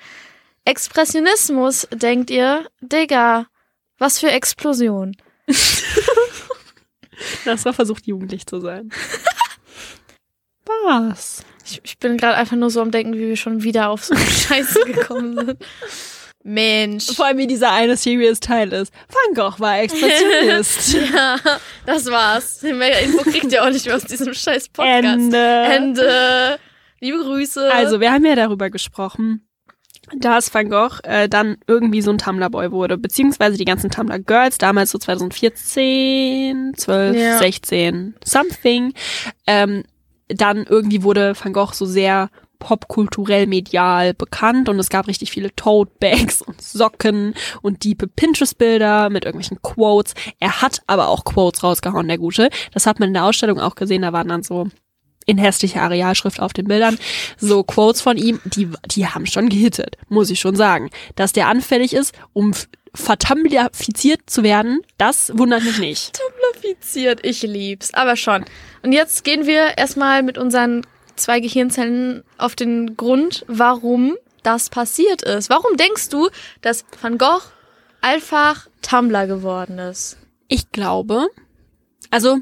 Expressionismus, 0.66 1.88
denkt 1.92 2.30
ihr? 2.30 2.68
Digga, 2.82 3.48
was 3.98 4.20
für 4.20 4.30
Explosion. 4.30 5.16
Nasra 7.46 7.74
versucht, 7.74 8.06
jugendlich 8.08 8.46
zu 8.46 8.60
sein. 8.60 8.90
Was? 10.86 11.44
Ich, 11.66 11.82
ich 11.84 11.98
bin 12.00 12.18
gerade 12.18 12.36
einfach 12.36 12.56
nur 12.58 12.70
so 12.70 12.82
am 12.82 12.92
Denken, 12.92 13.14
wie 13.14 13.28
wir 13.30 13.36
schon 13.38 13.64
wieder 13.64 13.90
auf 13.90 14.04
so 14.04 14.14
eine 14.16 14.24
Scheiße 14.26 14.82
gekommen 14.86 15.36
sind. 15.36 15.58
Mensch. 16.44 17.06
Vor 17.16 17.26
allem, 17.28 17.38
wie 17.38 17.46
dieser 17.48 17.72
eine 17.72 17.96
Serious-Teil 17.96 18.74
ist. 18.74 18.92
Van 19.10 19.36
Gogh 19.36 19.60
war 19.60 19.80
Expressionist. 19.80 20.96
Ja, 21.14 21.38
das 21.86 22.06
war's. 22.08 22.64
Mehr 22.64 23.00
Info 23.02 23.20
kriegt 23.24 23.52
ihr 23.52 23.64
auch 23.64 23.70
nicht 23.70 23.86
mehr 23.86 23.96
aus 23.96 24.06
diesem 24.06 24.34
scheiß 24.34 24.70
Podcast. 24.70 25.04
Ende. 25.04 25.38
Ende. 25.38 26.60
Liebe 27.00 27.20
Grüße. 27.20 27.72
Also, 27.72 28.00
wir 28.00 28.12
haben 28.12 28.26
ja 28.26 28.36
darüber 28.36 28.72
gesprochen, 28.72 29.48
dass 30.16 30.52
Van 30.54 30.70
Gogh 30.70 31.00
äh, 31.04 31.30
dann 31.30 31.58
irgendwie 31.68 32.02
so 32.02 32.10
ein 32.12 32.18
Tumblr-Boy 32.18 32.72
wurde, 32.72 32.98
beziehungsweise 32.98 33.58
die 33.58 33.66
ganzen 33.66 33.92
Tumblr-Girls, 33.92 34.58
damals 34.58 34.90
so 34.92 34.98
2014, 34.98 36.74
12, 36.76 37.16
Ja. 37.16 37.38
16, 37.38 38.16
something. 38.24 38.94
Ähm, 39.46 39.84
dann 40.36 40.66
irgendwie 40.68 41.04
wurde 41.04 41.34
Van 41.42 41.54
Gogh 41.54 41.74
so 41.74 41.86
sehr 41.86 42.30
popkulturell 42.62 43.48
medial 43.48 44.14
bekannt 44.14 44.70
und 44.70 44.80
es 44.80 44.90
gab 44.90 45.08
richtig 45.08 45.32
viele 45.32 45.54
Tote 45.56 45.92
Bags 46.00 46.42
und 46.42 46.62
Socken 46.62 47.34
und 47.62 47.84
diepe 47.84 48.08
Pinterest-Bilder 48.08 49.10
mit 49.10 49.26
irgendwelchen 49.26 49.62
Quotes. 49.62 50.14
Er 50.40 50.62
hat 50.62 50.82
aber 50.88 51.10
auch 51.10 51.26
Quotes 51.26 51.64
rausgehauen, 51.64 52.08
der 52.08 52.20
Gute. 52.20 52.50
Das 52.74 52.86
hat 52.86 53.00
man 53.00 53.10
in 53.10 53.14
der 53.16 53.26
Ausstellung 53.26 53.60
auch 53.60 53.76
gesehen, 53.76 54.04
da 54.04 54.14
waren 54.14 54.28
dann 54.28 54.44
so 54.44 54.68
in 55.26 55.38
hässlicher 55.38 55.82
Arealschrift 55.82 56.40
auf 56.40 56.54
den 56.54 56.66
Bildern 56.66 56.98
so 57.38 57.64
Quotes 57.64 58.02
von 58.02 58.18
ihm, 58.18 58.40
die, 58.46 58.70
die 58.86 59.08
haben 59.08 59.26
schon 59.26 59.50
gehittet, 59.50 59.98
muss 60.10 60.30
ich 60.30 60.40
schon 60.40 60.56
sagen. 60.56 60.90
Dass 61.16 61.34
der 61.34 61.48
anfällig 61.48 61.94
ist, 61.94 62.14
um 62.34 62.54
vertamblifiziert 62.94 64.22
zu 64.26 64.44
werden, 64.44 64.82
das 64.98 65.32
wundert 65.36 65.64
mich 65.64 65.80
nicht. 65.80 66.18
Vertamblifiziert, 66.18 67.26
ich 67.26 67.42
lieb's, 67.42 67.94
aber 67.94 68.16
schon. 68.16 68.46
Und 68.84 68.92
jetzt 68.92 69.24
gehen 69.24 69.46
wir 69.46 69.78
erstmal 69.78 70.24
mit 70.24 70.38
unseren 70.38 70.86
zwei 71.16 71.40
Gehirnzellen 71.40 72.24
auf 72.38 72.56
den 72.56 72.98
Grund, 72.98 73.46
warum 73.48 74.16
das 74.44 74.70
passiert 74.70 75.22
ist. 75.22 75.50
Warum 75.50 75.78
denkst 75.78 76.10
du, 76.10 76.30
dass 76.62 76.86
Van 77.02 77.18
Gogh 77.18 77.42
einfach 78.02 78.68
Tumblr 78.82 79.28
geworden 79.28 79.78
ist? 79.80 80.18
Ich 80.48 80.72
glaube, 80.72 81.28
also 82.10 82.40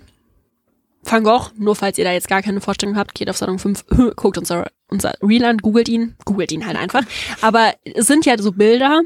Van 1.04 1.24
Gogh, 1.24 1.52
nur 1.56 1.76
falls 1.76 1.98
ihr 1.98 2.06
da 2.06 2.12
jetzt 2.12 2.28
gar 2.28 2.42
keine 2.42 2.62
Vorstellung 2.62 2.96
habt, 2.96 3.16
geht 3.16 3.30
auf 3.30 3.38
Salon 3.38 3.60
5, 3.60 3.86
guckt 4.16 4.38
unser, 4.38 4.68
unser 4.88 5.14
Reel 5.22 5.46
an, 5.46 5.58
googelt 5.58 5.90
ihn, 5.90 6.16
googelt 6.26 6.52
ihn 6.52 6.66
halt 6.66 6.78
einfach. 6.78 7.04
Aber 7.42 7.74
es 7.84 8.08
sind 8.08 8.26
ja 8.26 8.38
so 8.38 8.52
Bilder, 8.52 9.02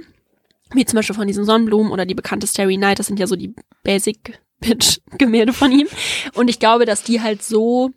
wie 0.74 0.86
zum 0.86 0.98
Beispiel 0.98 1.16
von 1.16 1.28
diesen 1.28 1.46
Sonnenblumen 1.46 1.92
oder 1.92 2.06
die 2.06 2.16
bekannte 2.16 2.48
Starry 2.48 2.78
Night, 2.78 3.00
das 3.00 3.08
sind 3.08 3.20
ja 3.20 3.28
so 3.28 3.36
die 3.36 3.54
Basic 3.84 4.40
Bitch 4.60 5.00
Gemälde 5.18 5.54
von 5.54 5.72
ihm. 5.72 5.88
Und 6.34 6.50
ich 6.50 6.60
glaube, 6.60 6.86
dass 6.86 7.04
die 7.04 7.22
halt 7.22 7.44
so 7.44 7.92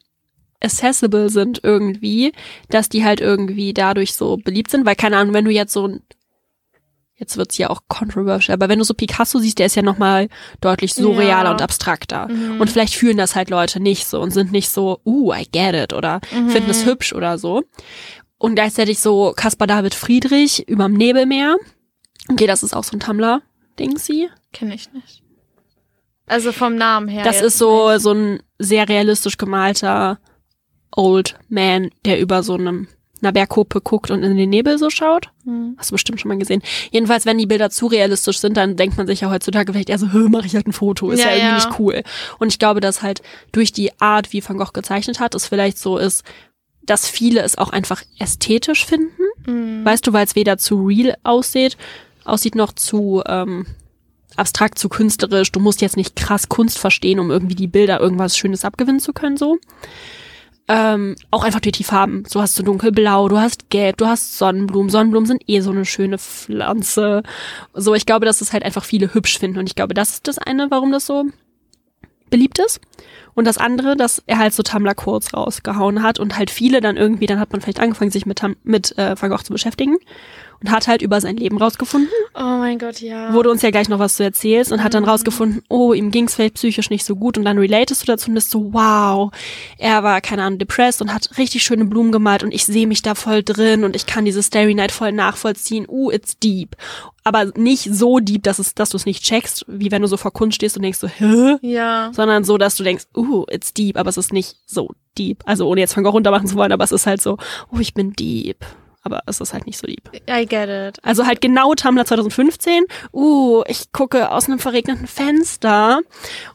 accessible 0.61 1.29
sind 1.29 1.61
irgendwie, 1.63 2.33
dass 2.71 2.89
die 2.89 3.05
halt 3.05 3.21
irgendwie 3.21 3.75
dadurch 3.75 4.15
so 4.15 4.37
beliebt 4.37 4.71
sind, 4.71 4.87
weil 4.87 4.97
keine 4.97 5.19
Ahnung, 5.19 5.35
wenn 5.35 5.45
du 5.45 5.51
jetzt 5.51 5.73
so 5.73 5.87
ein 5.87 6.03
jetzt 7.19 7.37
wird's 7.37 7.57
ja 7.59 7.71
auch 7.71 7.83
controversial, 7.89 8.55
aber 8.55 8.69
wenn 8.69 8.79
du 8.79 8.85
so 8.85 8.95
Picasso 8.95 9.39
siehst, 9.39 9.59
der 9.59 9.67
ist 9.67 9.75
ja 9.77 9.83
nochmal 9.83 10.29
deutlich 10.61 10.93
surrealer 10.95 11.45
ja. 11.45 11.51
und 11.51 11.63
abstrakter. 11.63 12.29
Mhm. 12.29 12.61
Und 12.61 12.71
vielleicht 12.71 12.95
fühlen 12.95 13.17
das 13.17 13.35
halt 13.35 13.51
Leute 13.51 13.81
nicht 13.81 14.07
so 14.07 14.21
und 14.21 14.33
sind 14.33 14.53
nicht 14.53 14.69
so, 14.69 15.01
uh, 15.05 15.33
I 15.33 15.47
get 15.51 15.75
it 15.75 15.93
oder 15.93 16.21
mhm. 16.33 16.51
finden 16.51 16.71
es 16.71 16.85
hübsch 16.85 17.15
oder 17.15 17.39
so. 17.39 17.63
Und 18.39 18.55
gleichzeitig 18.55 18.99
so 18.99 19.33
Caspar 19.35 19.67
David 19.67 19.95
Friedrich 19.95 20.69
überm 20.69 20.93
Nebelmeer. 20.93 21.57
Okay, 22.31 22.47
das 22.47 22.63
ist 22.63 22.75
auch 22.75 22.85
so 22.85 22.97
ein 22.97 23.01
Tumblr-Ding, 23.01 23.99
sie. 23.99 24.29
Kenn 24.53 24.71
ich 24.71 24.93
nicht. 24.93 25.23
Also 26.27 26.53
vom 26.53 26.75
Namen 26.75 27.09
her. 27.09 27.25
Das 27.25 27.41
ist 27.41 27.59
so, 27.59 27.91
nicht. 27.91 28.03
so 28.03 28.13
ein 28.13 28.43
sehr 28.59 28.89
realistisch 28.89 29.37
gemalter 29.37 30.19
Old 30.91 31.37
Man, 31.49 31.91
der 32.05 32.19
über 32.21 32.43
so 32.43 32.55
einem 32.55 32.89
einer 33.23 33.33
Bergkuppe 33.33 33.81
guckt 33.81 34.11
und 34.11 34.23
in 34.23 34.37
den 34.37 34.51
Nebel 34.51 34.79
so 34.79 34.91
schaut. 34.91 35.31
Mhm. 35.45 35.75
Hast 35.79 35.91
du 35.91 35.95
bestimmt 35.95 36.21
schon 36.21 36.29
mal 36.29 36.39
gesehen. 36.39 36.63
Jedenfalls, 36.91 37.25
wenn 37.25 37.39
die 37.39 37.47
Bilder 37.47 37.71
zu 37.71 37.87
realistisch 37.87 38.39
sind, 38.39 38.57
dann 38.57 38.77
denkt 38.77 38.97
man 38.97 39.07
sich 39.07 39.23
ja 39.23 39.31
heutzutage 39.31 39.73
vielleicht 39.73 39.89
eher 39.89 39.99
so, 39.99 40.07
mache 40.29 40.47
ich 40.47 40.55
halt 40.55 40.67
ein 40.67 40.73
Foto, 40.73 41.11
ist 41.11 41.21
ja, 41.21 41.31
ja 41.31 41.37
irgendwie 41.37 41.49
ja. 41.49 41.55
nicht 41.55 41.79
cool. 41.79 42.03
Und 42.39 42.49
ich 42.49 42.59
glaube, 42.59 42.81
dass 42.81 43.03
halt 43.03 43.23
durch 43.53 43.73
die 43.73 43.99
Art, 44.01 44.33
wie 44.33 44.47
Van 44.47 44.59
Gogh 44.59 44.73
gezeichnet 44.73 45.21
hat, 45.21 45.35
es 45.35 45.47
vielleicht 45.47 45.79
so 45.79 45.97
ist, 45.97 46.25
dass 46.83 47.09
viele 47.09 47.41
es 47.41 47.59
auch 47.59 47.71
einfach 47.71 48.03
ästhetisch 48.19 48.85
finden. 48.85 49.23
Mhm. 49.47 49.85
Weißt 49.85 50.07
du, 50.07 50.13
weil 50.13 50.27
es 50.27 50.37
weder 50.37 50.59
zu 50.59 50.87
real 50.87 51.17
aussieht, 51.23 51.77
aussieht 52.27 52.55
noch 52.55 52.73
zu 52.73 53.23
ähm, 53.27 53.67
abstrakt, 54.37 54.79
zu 54.79 54.89
künstlerisch. 54.89 55.53
Du 55.53 55.61
musst 55.61 55.81
jetzt 55.81 55.97
nicht 55.97 56.17
krass 56.17 56.49
Kunst 56.49 56.79
verstehen, 56.79 57.19
um 57.19 57.31
irgendwie 57.31 57.55
die 57.55 57.67
Bilder 57.67 58.01
irgendwas 58.01 58.37
Schönes 58.37 58.65
abgewinnen 58.65 59.01
zu 59.01 59.13
können, 59.13 59.37
so. 59.37 59.59
Ähm, 60.69 61.15
auch 61.31 61.45
einfach 61.45 61.61
durch 61.61 61.77
die 61.77 61.85
Farben. 61.85 62.25
So 62.27 62.43
hast 62.43 62.59
du 62.59 62.65
dunkelblau, 62.65 63.29
du 63.29 63.39
hast 63.39 63.71
gelb, 63.71 63.99
du 63.99 64.07
hast 64.07 64.37
Sonnenblumen. 64.37 64.91
Sonnenblumen 64.91 65.27
sind 65.27 65.43
eh 65.47 65.61
so 65.61 65.71
eine 65.71 65.85
schöne 65.85 66.19
Pflanze. 66.19 67.23
So, 67.73 67.95
ich 67.95 68.05
glaube, 68.05 68.27
dass 68.27 68.41
es 68.41 68.53
halt 68.53 68.65
einfach 68.65 68.85
viele 68.85 69.15
hübsch 69.15 69.39
finden. 69.39 69.59
Und 69.61 69.69
ich 69.69 69.77
glaube, 69.77 69.95
das 69.95 70.11
ist 70.11 70.29
das 70.29 70.39
eine, 70.39 70.69
warum 70.71 70.91
das 70.91 71.07
so 71.07 71.27
beliebt 72.31 72.59
ist. 72.59 72.81
Und 73.35 73.45
das 73.45 73.59
andere, 73.59 73.97
dass 73.97 74.25
er 74.27 74.39
halt 74.39 74.55
so 74.55 74.65
Tumblr 74.65 74.95
Quotes 74.97 75.33
rausgehauen 75.35 76.03
hat 76.03 76.19
und 76.19 76.37
halt 76.37 76.51
viele 76.51 76.81
dann 76.81 76.97
irgendwie, 76.97 77.27
dann 77.27 77.39
hat 77.39 77.53
man 77.53 77.61
vielleicht 77.61 77.79
angefangen, 77.79 78.11
sich 78.11 78.27
mit, 78.27 78.43
mit 78.65 78.99
äh, 78.99 79.15
Van 79.21 79.31
Gogh 79.31 79.45
zu 79.45 79.53
beschäftigen 79.53 79.99
und 80.61 80.71
hat 80.71 80.89
halt 80.89 81.03
über 81.03 81.21
sein 81.21 81.37
Leben 81.37 81.59
rausgefunden. 81.59 82.11
Oh 82.35 82.59
mein 82.59 82.79
Gott, 82.79 83.01
ja. 83.01 83.33
Wo 83.35 83.43
du 83.43 83.51
uns 83.51 83.63
ja 83.63 83.71
gleich 83.71 83.89
noch 83.89 83.99
was 83.99 84.17
zu 84.17 84.25
erzählst 84.25 84.73
und 84.73 84.81
mhm. 84.81 84.85
hat 84.85 84.95
dann 84.95 85.05
mhm. 85.05 85.11
rausgefunden, 85.11 85.63
oh, 85.69 85.93
ihm 85.93 86.11
ging 86.11 86.27
es 86.27 86.35
vielleicht 86.35 86.55
psychisch 86.55 86.91
nicht 86.91 87.05
so 87.05 87.17
gut 87.17 87.39
und 87.39 87.45
dann 87.45 87.59
relatest 87.59 88.03
du 88.03 88.07
dazu 88.07 88.29
und 88.29 88.35
bist 88.35 88.51
so, 88.51 88.73
wow, 88.73 89.33
er 89.79 90.03
war, 90.03 90.21
keine 90.21 90.43
Ahnung, 90.43 90.59
depressed 90.59 91.03
und 91.03 91.13
hat 91.13 91.31
richtig 91.39 91.63
schöne 91.63 91.85
Blumen 91.85 92.13
gemalt 92.13 92.43
und 92.43 92.53
ich 92.53 92.65
sehe 92.65 92.87
mich 92.87 93.03
da 93.03 93.15
voll 93.15 93.43
drin 93.43 93.85
und 93.85 93.97
ich 93.97 94.07
kann 94.07 94.25
diese 94.25 94.43
Starry 94.43 94.75
Night 94.75 94.93
voll 94.93 95.13
nachvollziehen. 95.13 95.87
Uh, 95.89 96.11
it's 96.11 96.39
deep. 96.39 96.77
Aber 97.25 97.47
nicht 97.57 97.93
so 97.93 98.21
deep, 98.21 98.45
dass 98.45 98.59
es, 98.59 98.75
dass 98.75 98.91
du 98.91 98.97
es 98.97 99.07
nicht 99.07 99.25
checkst, 99.25 99.65
wie 99.67 99.91
wenn 99.91 100.03
du 100.03 100.09
so 100.09 100.17
vor 100.17 100.33
Kunst 100.33 100.57
stehst 100.57 100.77
und 100.77 100.83
denkst 100.83 100.99
so, 100.99 101.09
hä? 101.09 101.57
Ja. 101.61 102.11
Sondern 102.13 102.45
so, 102.45 102.57
dass 102.57 102.77
du 102.77 102.85
denkst, 102.85 103.07
uh, 103.17 103.45
it's 103.51 103.75
deep, 103.75 103.97
aber 103.97 104.11
es 104.11 104.17
ist 104.17 104.33
nicht 104.33 104.57
so 104.67 104.91
deep. 105.19 105.43
Also 105.45 105.67
ohne 105.69 105.81
jetzt 105.81 105.97
Van 105.97 106.05
Gogh 106.05 106.13
runtermachen 106.13 106.47
zu 106.47 106.57
wollen, 106.57 106.73
aber 106.73 106.85
es 106.85 106.93
ist 106.93 107.07
halt 107.07 107.21
so, 107.21 107.39
oh, 107.73 107.79
ich 107.81 107.95
bin 107.95 108.13
deep 108.13 108.65
aber 109.07 109.23
es 109.27 109.41
ist 109.41 109.55
halt 109.55 109.67
nicht 109.67 109.79
so 109.79 109.87
lieb. 109.87 110.11
I 110.29 110.45
get 110.45 110.69
it. 110.69 110.99
Also 111.03 111.27
halt 111.27 111.41
genau 111.41 111.75
Tumblr 111.75 112.05
2015. 112.05 112.85
Uh, 113.13 113.63
ich 113.67 113.93
gucke 113.93 114.31
aus 114.31 114.47
einem 114.47 114.59
verregneten 114.59 115.07
Fenster 115.07 116.01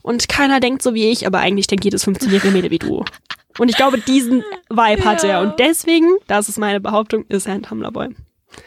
und 0.03 0.29
keiner 0.29 0.59
denkt 0.59 0.83
so 0.83 0.93
wie 0.93 1.09
ich, 1.09 1.25
aber 1.25 1.39
eigentlich 1.39 1.67
denkt 1.67 1.85
jedes 1.85 2.05
15-jährige 2.05 2.51
Mädel 2.51 2.69
wie 2.69 2.79
du. 2.79 3.03
Und 3.57 3.69
ich 3.69 3.75
glaube, 3.75 3.99
diesen 3.99 4.43
Vibe 4.69 5.03
hat 5.03 5.23
er. 5.23 5.41
Und 5.41 5.59
deswegen, 5.59 6.07
das 6.27 6.49
ist 6.49 6.57
meine 6.57 6.79
Behauptung, 6.79 7.25
ist 7.27 7.47
er 7.47 7.53
ein 7.53 7.63
Tumblr-Boy. 7.63 8.09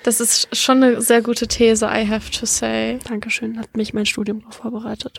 Das 0.02 0.20
ist 0.20 0.54
schon 0.56 0.82
eine 0.82 1.02
sehr 1.02 1.22
gute 1.22 1.46
These, 1.46 1.84
I 1.86 2.08
have 2.08 2.30
to 2.30 2.46
say. 2.46 2.98
Dankeschön, 3.06 3.58
hat 3.58 3.76
mich 3.76 3.92
mein 3.92 4.06
Studium 4.06 4.40
darauf 4.40 4.56
vorbereitet. 4.56 5.18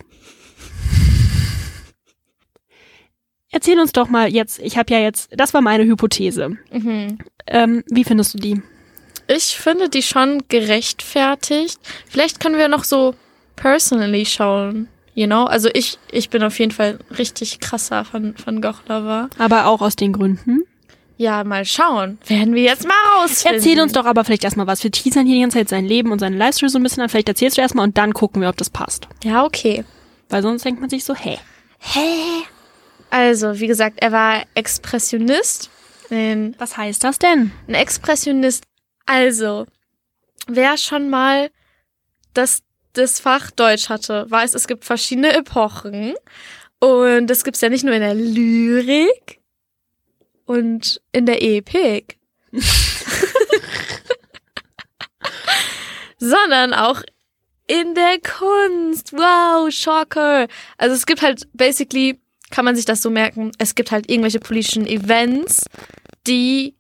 Erzähl 3.56 3.80
uns 3.80 3.94
doch 3.94 4.10
mal 4.10 4.28
jetzt, 4.28 4.60
ich 4.60 4.78
habe 4.78 4.94
ja 4.94 5.00
jetzt, 5.00 5.30
das 5.32 5.54
war 5.54 5.62
meine 5.62 5.86
Hypothese. 5.86 6.58
Mhm. 6.74 7.20
Ähm, 7.48 7.86
wie 7.90 8.04
findest 8.04 8.34
du 8.34 8.38
die? 8.38 8.62
Ich 9.30 9.56
finde 9.56 9.88
die 9.88 10.04
schon 10.04 10.44
gerechtfertigt. 10.50 11.80
Vielleicht 12.06 12.42
können 12.42 12.58
wir 12.58 12.68
noch 12.68 12.84
so 12.84 13.16
personally 13.56 14.26
schauen. 14.26 14.90
You 15.14 15.28
know? 15.28 15.46
Also 15.46 15.70
ich, 15.74 15.98
ich 16.12 16.30
bin 16.30 16.44
auf 16.44 16.60
jeden 16.60 16.74
Fall 16.74 17.00
richtig 17.18 17.62
krasser 17.62 18.04
von, 18.04 18.36
von 18.36 18.60
Goch-Lover. 18.60 19.30
Aber 19.38 19.68
auch 19.68 19.82
aus 19.82 19.96
den 19.96 20.12
Gründen? 20.12 20.64
Ja, 21.16 21.46
mal 21.46 21.64
schauen. 21.64 22.18
Werden 22.28 22.56
wir 22.56 22.64
jetzt 22.64 22.86
mal 22.86 23.22
rausfinden. 23.22 23.58
Erzähl 23.58 23.80
uns 23.80 23.94
doch 23.94 24.04
aber 24.04 24.26
vielleicht 24.26 24.44
erstmal 24.44 24.68
was. 24.68 24.84
Wir 24.84 24.92
teasern 24.92 25.26
hier 25.26 25.36
die 25.36 25.42
ganze 25.42 25.60
Zeit 25.60 25.70
sein 25.70 25.86
Leben 25.86 26.12
und 26.12 26.20
seine 26.20 26.36
Livestream 26.36 26.68
so 26.68 26.78
ein 26.78 26.84
bisschen 26.84 27.04
an. 27.04 27.08
Vielleicht 27.08 27.30
erzählst 27.30 27.58
du 27.58 27.62
erstmal 27.62 27.88
und 27.88 27.98
dann 27.98 28.14
gucken 28.14 28.42
wir, 28.42 28.50
ob 28.50 28.58
das 28.58 28.70
passt. 28.70 29.08
Ja, 29.24 29.46
okay. 29.46 29.86
Weil 30.28 30.42
sonst 30.42 30.66
denkt 30.66 30.82
man 30.82 30.90
sich 30.90 31.06
so, 31.06 31.16
hä? 31.16 31.38
Hä? 31.80 32.44
Also, 33.16 33.62
wie 33.62 33.68
gesagt, 33.68 34.00
er 34.02 34.12
war 34.12 34.44
Expressionist. 34.56 35.70
Was 36.10 36.76
heißt 36.76 37.02
das 37.02 37.18
denn? 37.18 37.54
Ein 37.66 37.76
Expressionist. 37.76 38.66
Also, 39.06 39.68
wer 40.48 40.76
schon 40.78 41.10
mal 41.10 41.50
das, 42.34 42.62
das 42.92 43.22
Fach 43.22 43.52
Deutsch 43.52 43.88
hatte, 43.88 44.30
weiß, 44.30 44.54
es 44.54 44.68
gibt 44.68 44.84
verschiedene 44.84 45.34
Epochen. 45.34 46.16
Und 46.80 47.28
das 47.28 47.46
gibt's 47.46 47.62
ja 47.62 47.70
nicht 47.70 47.86
nur 47.86 47.94
in 47.94 48.02
der 48.02 48.16
Lyrik 48.16 49.40
und 50.44 51.02
in 51.14 51.26
der 51.26 51.42
Epik. 51.42 52.18
sondern 56.18 56.74
auch 56.74 57.02
in 57.66 57.96
der 57.96 58.20
Kunst. 58.20 59.14
Wow, 59.14 59.72
Shocker. 59.72 60.50
Also 60.78 60.96
es 60.96 61.06
gibt 61.06 61.22
halt 61.22 61.48
basically 61.54 62.20
kann 62.56 62.64
man 62.64 62.78
sich 62.78 62.86
das 62.86 63.02
so 63.02 63.10
merken, 63.10 63.52
es 63.58 63.76
gibt 63.76 63.92
halt 63.92 64.10
irgendwelche 64.10 64.40
politischen 64.40 64.88
Events, 64.88 65.66
die 66.26 66.74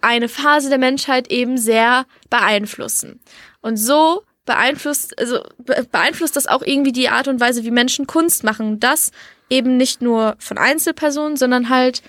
eine 0.00 0.28
Phase 0.28 0.70
der 0.70 0.78
Menschheit 0.78 1.30
eben 1.30 1.56
sehr 1.56 2.04
beeinflussen. 2.30 3.20
Und 3.60 3.76
so 3.76 4.24
beeinflusst, 4.44 5.16
also 5.20 5.44
beeinflusst 5.92 6.34
das 6.34 6.48
auch 6.48 6.62
irgendwie 6.62 6.90
die 6.90 7.10
Art 7.10 7.28
und 7.28 7.38
Weise, 7.38 7.62
wie 7.62 7.70
Menschen 7.70 8.08
Kunst 8.08 8.42
machen. 8.42 8.80
Das 8.80 9.12
eben 9.48 9.76
nicht 9.76 10.02
nur 10.02 10.34
von 10.40 10.58
Einzelpersonen, 10.58 11.36
sondern 11.36 11.68
halt 11.68 12.02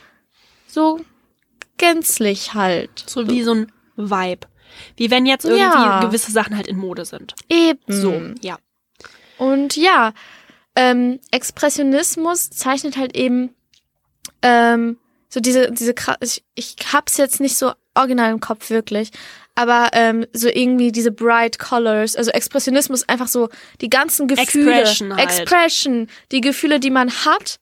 so 0.65 0.99
gänzlich 1.77 2.55
halt. 2.55 3.03
So 3.05 3.29
wie 3.29 3.43
so 3.43 3.53
ein 3.53 3.71
Vibe. 3.97 4.47
Wie 4.97 5.11
wenn 5.11 5.27
jetzt 5.27 5.45
irgendwie 5.45 5.61
ja. 5.61 5.99
gewisse 5.99 6.31
Sachen 6.31 6.57
halt 6.57 6.65
in 6.65 6.77
Mode 6.77 7.05
sind. 7.05 7.35
Eben. 7.49 7.81
So, 7.87 8.19
ja. 8.41 8.57
Und 9.37 9.75
ja, 9.75 10.13
ähm, 10.75 11.19
Expressionismus 11.31 12.49
zeichnet 12.49 12.97
halt 12.97 13.15
eben 13.15 13.53
ähm, 14.41 14.97
so 15.29 15.39
diese, 15.39 15.71
diese, 15.71 15.93
ich, 16.21 16.43
ich 16.55 16.75
hab's 16.91 17.17
jetzt 17.17 17.39
nicht 17.39 17.57
so 17.57 17.71
original 17.95 18.31
im 18.31 18.39
Kopf 18.39 18.69
wirklich, 18.69 19.11
aber 19.55 19.89
ähm, 19.93 20.25
so 20.33 20.47
irgendwie 20.47 20.91
diese 20.91 21.11
bright 21.11 21.59
colors, 21.59 22.15
also 22.15 22.31
Expressionismus 22.31 23.07
einfach 23.07 23.27
so 23.27 23.49
die 23.81 23.89
ganzen 23.89 24.27
Gefühle, 24.27 24.79
Expression, 24.79 25.15
halt. 25.15 25.23
Expression 25.23 26.07
die 26.31 26.41
Gefühle, 26.41 26.79
die 26.79 26.89
man 26.89 27.11
hat, 27.11 27.59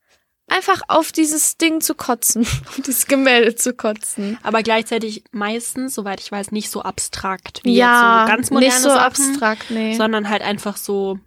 einfach 0.48 0.82
auf 0.88 1.12
dieses 1.12 1.58
Ding 1.58 1.82
zu 1.82 1.96
kotzen, 1.96 2.44
auf 2.68 2.82
dieses 2.86 3.08
Gemälde 3.08 3.56
zu 3.56 3.74
kotzen. 3.74 4.38
Aber 4.44 4.64
gleichzeitig 4.64 5.24
meistens, 5.32 5.96
soweit 5.96 6.20
ich 6.20 6.32
weiß, 6.32 6.52
nicht 6.52 6.70
so 6.70 6.82
abstrakt 6.82 7.62
wie 7.64 7.76
ja, 7.76 8.22
jetzt 8.22 8.28
so 8.28 8.36
ganz 8.36 8.52
moderne 8.52 8.74
nicht 8.74 8.84
so 8.84 8.90
Sachen, 8.90 9.02
abstrakt, 9.02 9.66
nee. 9.70 9.96
sondern 9.96 10.30
halt 10.30 10.42
einfach 10.42 10.78
so 10.78 11.20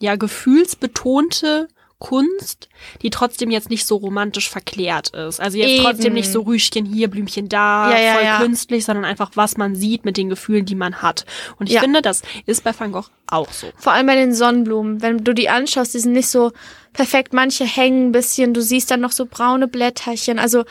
ja 0.00 0.16
gefühlsbetonte 0.16 1.68
Kunst, 1.98 2.68
die 3.00 3.08
trotzdem 3.08 3.50
jetzt 3.50 3.70
nicht 3.70 3.86
so 3.86 3.96
romantisch 3.96 4.50
verklärt 4.50 5.10
ist. 5.10 5.40
Also 5.40 5.56
jetzt 5.56 5.70
Eben. 5.70 5.84
trotzdem 5.84 6.12
nicht 6.12 6.30
so 6.30 6.42
Rüschchen 6.42 6.84
hier, 6.84 7.08
Blümchen 7.08 7.48
da, 7.48 7.90
Ja, 7.90 7.98
ja, 7.98 8.14
voll 8.14 8.24
ja. 8.24 8.38
künstlich, 8.38 8.84
sondern 8.84 9.06
einfach, 9.06 9.30
was 9.34 9.56
man 9.56 9.74
sieht 9.74 10.04
mit 10.04 10.18
den 10.18 10.28
Gefühlen, 10.28 10.66
die 10.66 10.74
man 10.74 11.00
hat. 11.00 11.24
Und 11.58 11.70
ich 11.70 11.78
finde, 11.78 12.02
das 12.02 12.20
ist 12.44 12.64
bei 12.64 12.78
Van 12.78 12.92
Gogh 12.92 13.08
auch 13.28 13.50
so. 13.50 13.68
Vor 13.76 13.92
allem 13.92 14.06
bei 14.06 14.14
den 14.14 14.34
Sonnenblumen. 14.34 15.00
Wenn 15.00 15.24
du 15.24 15.32
die 15.32 15.48
anschaust, 15.48 15.94
die 15.94 15.98
sind 16.00 16.12
nicht 16.12 16.28
so 16.28 16.52
perfekt. 16.92 17.32
Manche 17.32 17.64
hängen 17.64 18.08
ein 18.08 18.12
bisschen. 18.12 18.52
Du 18.52 18.60
siehst 18.60 18.90
dann 18.90 19.00
noch 19.00 19.12
so 19.12 19.24
braune 19.24 19.66
Blätterchen. 19.66 20.38
Also 20.38 20.64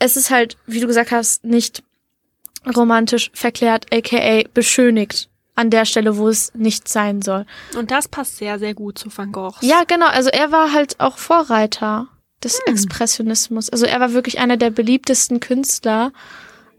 es 0.00 0.16
ist 0.16 0.30
halt, 0.30 0.56
wie 0.66 0.80
du 0.80 0.88
gesagt 0.88 1.12
hast, 1.12 1.44
nicht 1.44 1.84
romantisch 2.76 3.30
verklärt, 3.32 3.86
aka 3.94 4.42
beschönigt. 4.52 5.28
An 5.56 5.70
der 5.70 5.84
Stelle, 5.84 6.16
wo 6.16 6.28
es 6.28 6.52
nicht 6.54 6.88
sein 6.88 7.22
soll. 7.22 7.46
Und 7.78 7.90
das 7.92 8.08
passt 8.08 8.38
sehr, 8.38 8.58
sehr 8.58 8.74
gut 8.74 8.98
zu 8.98 9.08
Van 9.16 9.30
Goghs. 9.30 9.58
Ja, 9.60 9.84
genau. 9.86 10.06
Also 10.08 10.30
er 10.30 10.50
war 10.50 10.72
halt 10.72 10.98
auch 10.98 11.16
Vorreiter 11.18 12.08
des 12.42 12.58
Expressionismus. 12.66 13.70
Also 13.70 13.86
er 13.86 14.00
war 14.00 14.12
wirklich 14.12 14.38
einer 14.40 14.56
der 14.56 14.70
beliebtesten 14.70 15.38
Künstler. 15.40 16.12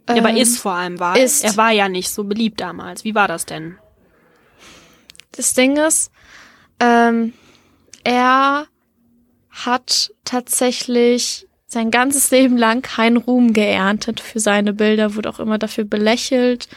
Ja, 0.10 0.18
aber 0.18 0.30
Ähm, 0.32 0.38
ist 0.38 0.60
vor 0.60 0.74
allem 0.74 1.00
war. 1.00 1.18
ist. 1.18 1.44
Er 1.44 1.56
war 1.58 1.72
ja 1.72 1.88
nicht 1.90 2.10
so 2.10 2.26
beliebt 2.26 2.60
damals. 2.60 3.04
Wie 3.06 3.16
war 3.16 3.28
das 3.28 3.46
denn? 3.46 3.78
Das 5.32 5.54
Ding 5.54 5.78
ist, 5.78 6.12
ähm, 6.80 7.34
er 8.04 8.68
hat 9.50 10.12
tatsächlich 10.26 11.48
sein 11.68 11.92
ganzes 11.92 12.30
Leben 12.32 12.58
lang 12.58 12.82
keinen 12.82 13.18
Ruhm 13.18 13.52
geerntet 13.54 14.20
für 14.20 14.40
seine 14.40 14.74
Bilder, 14.74 15.16
wurde 15.16 15.30
auch 15.30 15.40
immer 15.40 15.58
dafür 15.58 15.84
belächelt. 15.86 16.68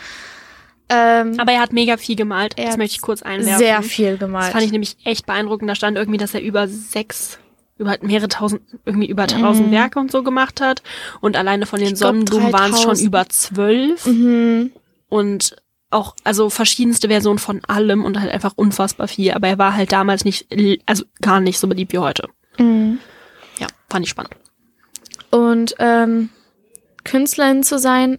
Ähm, 0.90 1.34
Aber 1.38 1.52
er 1.52 1.60
hat 1.60 1.72
mega 1.72 1.96
viel 1.98 2.16
gemalt. 2.16 2.54
Das 2.58 2.76
möchte 2.76 2.94
ich 2.96 3.00
kurz 3.02 3.22
einwerfen. 3.22 3.58
sehr 3.58 3.82
viel 3.82 4.10
Das 4.12 4.20
gemalt. 4.20 4.52
fand 4.52 4.64
ich 4.64 4.72
nämlich 4.72 4.96
echt 5.04 5.26
beeindruckend. 5.26 5.68
Da 5.68 5.74
stand 5.74 5.96
irgendwie, 5.98 6.18
dass 6.18 6.32
er 6.34 6.40
über 6.40 6.66
sechs, 6.66 7.38
über 7.76 7.96
mehrere 8.00 8.28
tausend, 8.28 8.62
irgendwie 8.86 9.08
über 9.08 9.26
tausend 9.26 9.70
Werke 9.70 9.98
und 9.98 10.10
so 10.10 10.22
gemacht 10.22 10.60
hat. 10.62 10.82
Und 11.20 11.36
alleine 11.36 11.66
von 11.66 11.78
den 11.80 11.90
Mhm. 11.90 11.96
Sonnenblumen 11.96 12.52
waren 12.52 12.72
es 12.72 12.78
schon 12.80 12.94
3000. 12.94 13.06
über 13.06 13.28
zwölf. 13.28 14.06
mhm. 14.06 14.72
Und 15.10 15.56
auch, 15.90 16.14
also 16.24 16.50
verschiedenste 16.50 17.08
Versionen 17.08 17.38
von 17.38 17.62
allem 17.66 18.04
und 18.04 18.20
halt 18.20 18.30
einfach 18.30 18.52
unfassbar 18.56 19.08
viel. 19.08 19.32
Aber 19.32 19.48
er 19.48 19.58
war 19.58 19.74
halt 19.74 19.92
damals 19.92 20.24
nicht, 20.24 20.46
also 20.86 21.04
gar 21.22 21.40
nicht 21.40 21.58
so 21.58 21.66
beliebt 21.66 21.92
wie 21.92 21.98
heute. 21.98 22.28
Mhm. 22.58 22.98
Ja, 23.58 23.66
fand 23.90 24.04
ich 24.04 24.10
spannend. 24.10 24.34
Und 25.30 25.74
ähm, 25.78 26.30
Künstlerin 27.04 27.62
zu 27.62 27.78
sein 27.78 28.18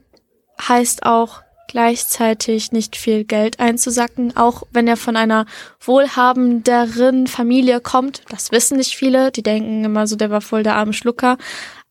heißt 0.67 1.03
auch 1.05 1.41
gleichzeitig 1.69 2.73
nicht 2.73 2.97
viel 2.97 3.23
Geld 3.23 3.59
einzusacken, 3.59 4.35
auch 4.35 4.63
wenn 4.71 4.87
er 4.87 4.97
von 4.97 5.15
einer 5.15 5.45
wohlhabenderen 5.79 7.27
Familie 7.27 7.79
kommt. 7.79 8.23
Das 8.29 8.51
wissen 8.51 8.77
nicht 8.77 8.95
viele, 8.95 9.31
die 9.31 9.43
denken 9.43 9.85
immer 9.85 10.07
so, 10.07 10.15
der 10.15 10.31
war 10.31 10.41
voll 10.41 10.63
der 10.63 10.75
arme 10.75 10.93
Schlucker, 10.93 11.37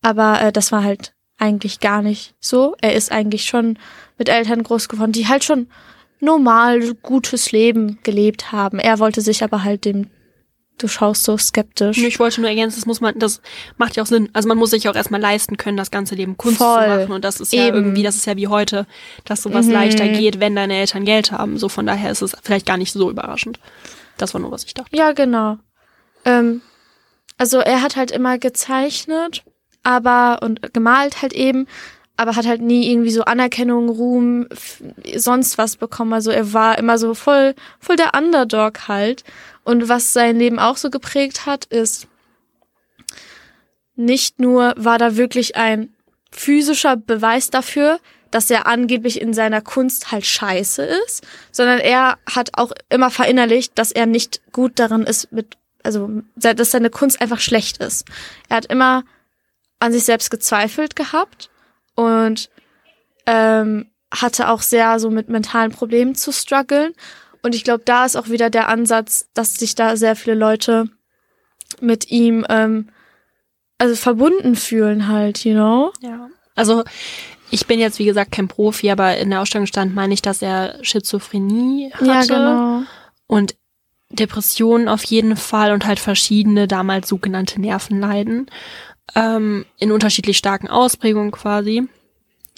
aber 0.03 0.43
äh, 0.43 0.53
das 0.53 0.73
war 0.73 0.85
halt 0.85 1.15
eigentlich 1.39 1.81
gar 1.81 2.03
nicht 2.03 2.35
so. 2.41 2.75
Er 2.81 2.95
ist 2.95 3.13
eigentlich 3.13 3.45
schon 3.45 3.79
mit 4.19 4.29
Eltern 4.29 4.65
groß 4.65 4.89
geworden, 4.89 5.13
die 5.13 5.29
halt 5.29 5.45
schon 5.45 5.69
normal 6.21 6.95
gutes 7.03 7.53
Leben 7.53 8.01
gelebt 8.03 8.51
haben. 8.51 8.81
Er 8.81 8.99
wollte 8.99 9.21
sich 9.21 9.45
aber 9.45 9.63
halt 9.63 9.85
dem 9.85 10.11
Du 10.79 10.87
schaust 10.89 11.25
so 11.25 11.37
skeptisch. 11.37 11.99
Ich 11.99 12.19
wollte 12.21 12.41
nur 12.41 12.49
ergänzen, 12.51 12.77
das 12.79 12.87
muss 12.87 13.01
man, 13.01 13.19
das 13.19 13.41
macht 13.77 13.97
ja 13.97 14.03
auch 14.03 14.07
Sinn. 14.07 14.29
Also 14.33 14.49
man 14.49 14.57
muss 14.59 14.71
sich 14.71 14.89
auch 14.89 14.95
erstmal 14.95 15.21
leisten 15.21 15.57
können, 15.57 15.77
das 15.77 15.91
ganze 15.91 16.15
Leben 16.15 16.37
Kunst 16.37 16.59
Voll. 16.59 16.83
zu 16.85 16.89
machen. 16.89 17.13
Und 17.13 17.25
das 17.25 17.41
ist 17.41 17.53
ja 17.53 17.67
Eben. 17.67 17.77
irgendwie, 17.77 18.03
das 18.05 18.15
ist 18.17 18.27
ja 18.27 18.37
wie 18.37 18.47
heute, 18.49 18.87
dass 19.25 19.43
sowas 19.43 19.67
Mhm. 19.67 19.73
leichter 19.73 20.07
geht, 20.09 20.39
wenn 20.41 20.55
deine 20.55 20.77
Eltern 20.77 21.05
Geld 21.05 21.33
haben. 21.33 21.59
So 21.59 21.69
von 21.69 21.85
daher 21.85 22.11
ist 22.13 22.23
es 22.23 22.37
vielleicht 22.43 22.65
gar 22.67 22.77
nicht 22.77 22.93
so 22.93 23.11
überraschend. 23.11 23.59
Das 24.19 24.35
war 24.35 24.41
nur, 24.41 24.51
was 24.53 24.65
ich 24.65 24.75
dachte. 24.75 24.97
Ja, 24.97 25.13
genau. 25.13 25.59
Ähm, 26.25 26.63
also 27.39 27.59
er 27.59 27.83
hat 27.83 27.97
halt 27.97 28.11
immer 28.11 28.39
gezeichnet, 28.39 29.43
aber 29.83 30.39
und 30.43 30.73
gemalt 30.75 31.23
halt 31.23 31.33
eben, 31.33 31.67
aber 32.17 32.35
hat 32.35 32.47
halt 32.47 32.61
nie 32.61 32.91
irgendwie 32.91 33.13
so 33.13 33.23
Anerkennung, 33.23 33.89
Ruhm, 33.89 34.49
sonst 35.17 35.57
was 35.59 35.77
bekommen. 35.77 36.13
Also 36.13 36.31
er 36.33 36.53
war 36.53 36.79
immer 36.79 36.99
so 36.99 37.15
voll, 37.15 37.55
voll 37.81 37.97
der 37.97 38.13
Underdog 38.17 38.89
halt. 38.89 39.23
Und 39.69 39.87
was 39.91 40.15
sein 40.15 40.39
Leben 40.39 40.59
auch 40.59 40.79
so 40.79 40.89
geprägt 40.89 41.45
hat, 41.45 41.67
ist 41.67 42.09
nicht 43.97 44.41
nur 44.41 44.73
war 44.79 44.97
da 44.97 45.19
wirklich 45.19 45.57
ein 45.57 45.93
physischer 46.31 46.97
Beweis 46.97 47.51
dafür, 47.51 48.01
dass 48.31 48.51
er 48.51 48.67
angeblich 48.67 49.21
in 49.21 49.35
seiner 49.35 49.61
Kunst 49.61 50.11
halt 50.11 50.25
scheiße 50.25 50.83
ist, 51.05 51.27
sondern 51.53 51.81
er 51.81 52.17
hat 52.25 52.57
auch 52.57 52.73
immer 52.89 53.11
verinnerlicht, 53.11 53.79
dass 53.79 53.93
er 53.93 54.07
nicht 54.07 54.41
gut 54.53 54.79
darin 54.79 55.03
ist 55.03 55.33
mit, 55.33 55.59
also, 55.83 56.23
dass 56.37 56.71
seine 56.71 56.89
Kunst 56.89 57.21
einfach 57.21 57.41
schlecht 57.41 57.77
ist. 57.77 58.07
Er 58.49 58.57
hat 58.57 58.73
immer 58.73 59.05
an 59.81 59.93
sich 59.93 60.05
selbst 60.05 60.31
gezweifelt 60.31 60.97
gehabt 60.97 61.51
und 61.95 62.49
ähm, 63.27 63.91
hatte 64.11 64.49
auch 64.49 64.63
sehr 64.63 64.99
so 64.99 65.11
mit 65.11 65.29
mentalen 65.29 65.73
Problemen 65.73 66.15
zu 66.15 66.33
strugglen. 66.33 66.95
Und 67.43 67.55
ich 67.55 67.65
glaube, 67.65 67.83
da 67.85 68.05
ist 68.05 68.17
auch 68.17 68.29
wieder 68.29 68.51
der 68.51 68.69
Ansatz, 68.69 69.29
dass 69.35 69.55
sich 69.55 69.75
da 69.75 69.97
sehr 69.97 70.17
viele 70.17 70.37
Leute 70.37 70.89
mit 71.81 72.11
ihm 72.11 72.45
ähm, 72.49 72.89
also 73.79 73.95
verbunden 73.95 74.57
fühlen 74.57 75.09
halt, 75.09 75.45
you 75.45 75.53
know? 75.53 75.93
Ja. 76.01 76.29
Also 76.55 76.83
ich 77.51 77.67
bin 77.67 77.79
jetzt, 77.79 77.99
wie 77.99 78.05
gesagt, 78.05 78.33
kein 78.33 78.49
Profi, 78.49 78.91
aber 78.91 79.17
in 79.17 79.31
der 79.31 79.41
Ausstellung 79.41 79.67
stand, 79.67 79.95
meine 79.95 80.13
ich, 80.13 80.23
dass 80.23 80.43
er 80.43 80.79
Schizophrenie 80.83 81.93
hatte. 81.93 82.07
Ja, 82.07 82.23
genau. 82.23 82.83
Und 83.27 83.55
Depressionen 84.11 84.89
auf 84.89 85.05
jeden 85.05 85.37
Fall 85.37 85.73
und 85.73 85.87
halt 85.87 86.01
verschiedene 86.01 86.67
damals 86.67 87.09
sogenannte 87.09 87.61
Nervenleiden 87.61 88.47
ähm, 89.15 89.67
in 89.79 89.93
unterschiedlich 89.93 90.39
starken 90.39 90.69
Ausprägungen 90.69 91.31
quasi. 91.31 91.87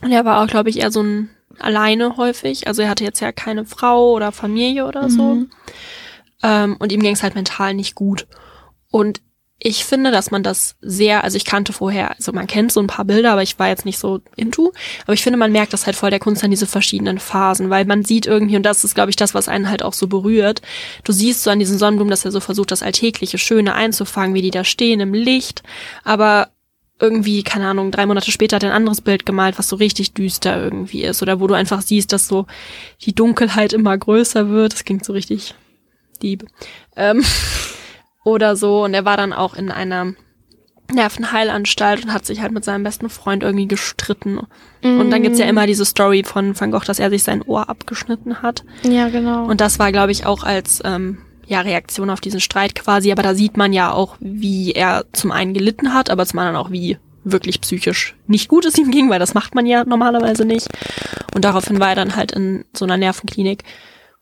Und 0.03 0.13
er 0.13 0.25
war 0.25 0.43
auch, 0.43 0.47
glaube 0.47 0.71
ich, 0.71 0.79
eher 0.79 0.91
so 0.91 1.03
ein 1.03 1.31
alleine 1.61 2.17
häufig. 2.17 2.67
Also 2.67 2.83
er 2.83 2.89
hatte 2.89 3.05
jetzt 3.05 3.21
ja 3.21 3.33
keine 3.33 3.65
Frau 3.65 4.13
oder 4.13 4.33
Familie 4.33 4.87
oder 4.87 5.09
so. 5.11 5.35
Mhm. 5.35 5.51
Ähm, 6.43 6.77
und 6.79 6.93
ihm 6.93 7.01
ging 7.01 7.15
es 7.15 7.23
halt 7.23 7.35
mental 7.35 7.75
nicht 7.75 7.95
gut. 7.95 8.27
Und 8.91 9.21
ich 9.63 9.85
finde, 9.85 10.11
dass 10.11 10.31
man 10.31 10.43
das 10.43 10.77
sehr, 10.81 11.23
also 11.23 11.37
ich 11.37 11.45
kannte 11.45 11.75
vorher, 11.75 12.17
also 12.17 12.33
man 12.33 12.47
kennt 12.47 12.73
so 12.73 12.81
ein 12.81 12.87
paar 12.87 13.05
Bilder, 13.05 13.33
aber 13.33 13.43
ich 13.43 13.59
war 13.59 13.69
jetzt 13.69 13.85
nicht 13.85 13.99
so 13.99 14.21
into. 14.35 14.73
Aber 15.05 15.13
ich 15.13 15.23
finde, 15.23 15.39
man 15.39 15.53
merkt 15.53 15.75
das 15.75 15.85
halt 15.85 15.97
voll 15.97 16.09
der 16.09 16.19
Kunst 16.19 16.43
an 16.43 16.51
diese 16.51 16.67
verschiedenen 16.67 17.19
Phasen, 17.19 17.69
weil 17.69 17.85
man 17.85 18.03
sieht 18.03 18.27
irgendwie, 18.27 18.57
und 18.57 18.63
das 18.63 18.85
ist, 18.85 18.95
glaube 18.95 19.11
ich, 19.11 19.17
das, 19.17 19.35
was 19.35 19.49
einen 19.49 19.69
halt 19.69 19.83
auch 19.83 19.93
so 19.93 20.07
berührt. 20.07 20.63
Du 21.05 21.13
siehst 21.13 21.43
so 21.43 21.51
an 21.51 21.59
diesen 21.59 21.77
Sonnenblumen, 21.77 22.11
dass 22.11 22.25
er 22.25 22.33
so 22.33 22.41
versucht, 22.41 22.71
das 22.71 22.83
alltägliche 22.83 23.37
Schöne 23.37 23.75
einzufangen, 23.75 24.35
wie 24.35 24.43
die 24.43 24.51
da 24.51 24.65
stehen 24.65 25.01
im 25.01 25.13
Licht. 25.13 25.63
Aber 26.05 26.49
irgendwie, 27.01 27.43
keine 27.43 27.67
Ahnung, 27.67 27.91
drei 27.91 28.07
Monate 28.07 28.31
später 28.31 28.57
hat 28.57 28.63
er 28.63 28.71
ein 28.71 28.77
anderes 28.77 29.01
Bild 29.01 29.27
gemalt, 29.27 29.59
was 29.59 29.69
so 29.69 29.77
richtig 29.77 30.13
düster 30.13 30.63
irgendwie 30.63 31.03
ist. 31.03 31.23
Oder 31.23 31.41
wo 31.41 31.47
du 31.47 31.55
einfach 31.55 31.83
siehst, 31.83 32.13
dass 32.13 32.29
so 32.29 32.47
die 33.03 33.15
Dunkelheit 33.15 33.73
immer 33.73 33.97
größer 33.97 34.51
wird. 34.51 34.73
Das 34.75 34.85
klingt 34.85 35.05
so 35.05 35.13
richtig 35.13 35.55
Dieb. 36.23 36.45
Ähm, 36.97 37.25
oder 38.25 38.57
so. 38.57 38.85
Und 38.85 38.95
er 38.95 39.05
war 39.05 39.17
dann 39.17 39.33
auch 39.33 39.55
in 39.55 39.71
einer 39.71 40.15
Nervenheilanstalt 40.93 42.05
und 42.05 42.13
hat 42.13 42.27
sich 42.27 42.41
halt 42.41 42.53
mit 42.53 42.65
seinem 42.65 42.83
besten 42.83 43.09
Freund 43.09 43.43
irgendwie 43.43 43.69
gestritten. 43.69 44.41
Und 44.83 45.11
dann 45.11 45.23
gibt's 45.23 45.39
ja 45.39 45.47
immer 45.47 45.67
diese 45.67 45.85
Story 45.85 46.25
von 46.25 46.59
Van 46.59 46.71
Gogh, 46.71 46.85
dass 46.85 46.99
er 46.99 47.11
sich 47.11 47.23
sein 47.23 47.43
Ohr 47.43 47.69
abgeschnitten 47.69 48.43
hat. 48.43 48.65
Ja, 48.83 49.09
genau. 49.09 49.45
Und 49.45 49.61
das 49.61 49.79
war, 49.79 49.93
glaube 49.93 50.11
ich, 50.11 50.27
auch 50.27 50.43
als 50.43 50.81
ähm, 50.85 51.19
ja, 51.51 51.63
Reaktion 51.63 52.11
auf 52.11 52.21
diesen 52.21 52.41
Streit 52.41 52.77
quasi. 52.77 53.11
Aber 53.11 53.25
da 53.25 53.35
sieht 53.35 53.57
man 53.57 53.73
ja 53.73 53.93
auch, 53.93 54.17
wie 54.21 54.71
er 54.71 55.05
zum 55.13 55.33
einen 55.33 55.53
gelitten 55.53 55.93
hat, 55.93 56.09
aber 56.09 56.25
zum 56.25 56.39
anderen 56.39 56.57
auch, 56.57 56.71
wie 56.71 56.97
wirklich 57.25 57.61
psychisch 57.61 58.15
nicht 58.29 58.49
gut 58.49 58.65
es 58.65 58.79
ihm 58.79 58.93
ging, 58.93 59.11
weil 59.11 59.19
das 59.19 59.35
macht 59.35 59.57
man 59.57 59.67
ja 59.67 59.85
normalerweise 59.85 60.45
nicht. 60.45 60.69
Und 61.35 61.45
daraufhin 61.45 61.81
war 61.81 61.91
er 61.91 61.97
dann 61.97 62.15
halt 62.15 62.31
in 62.31 62.65
so 62.73 62.85
einer 62.85 62.97
Nervenklinik, 62.97 63.65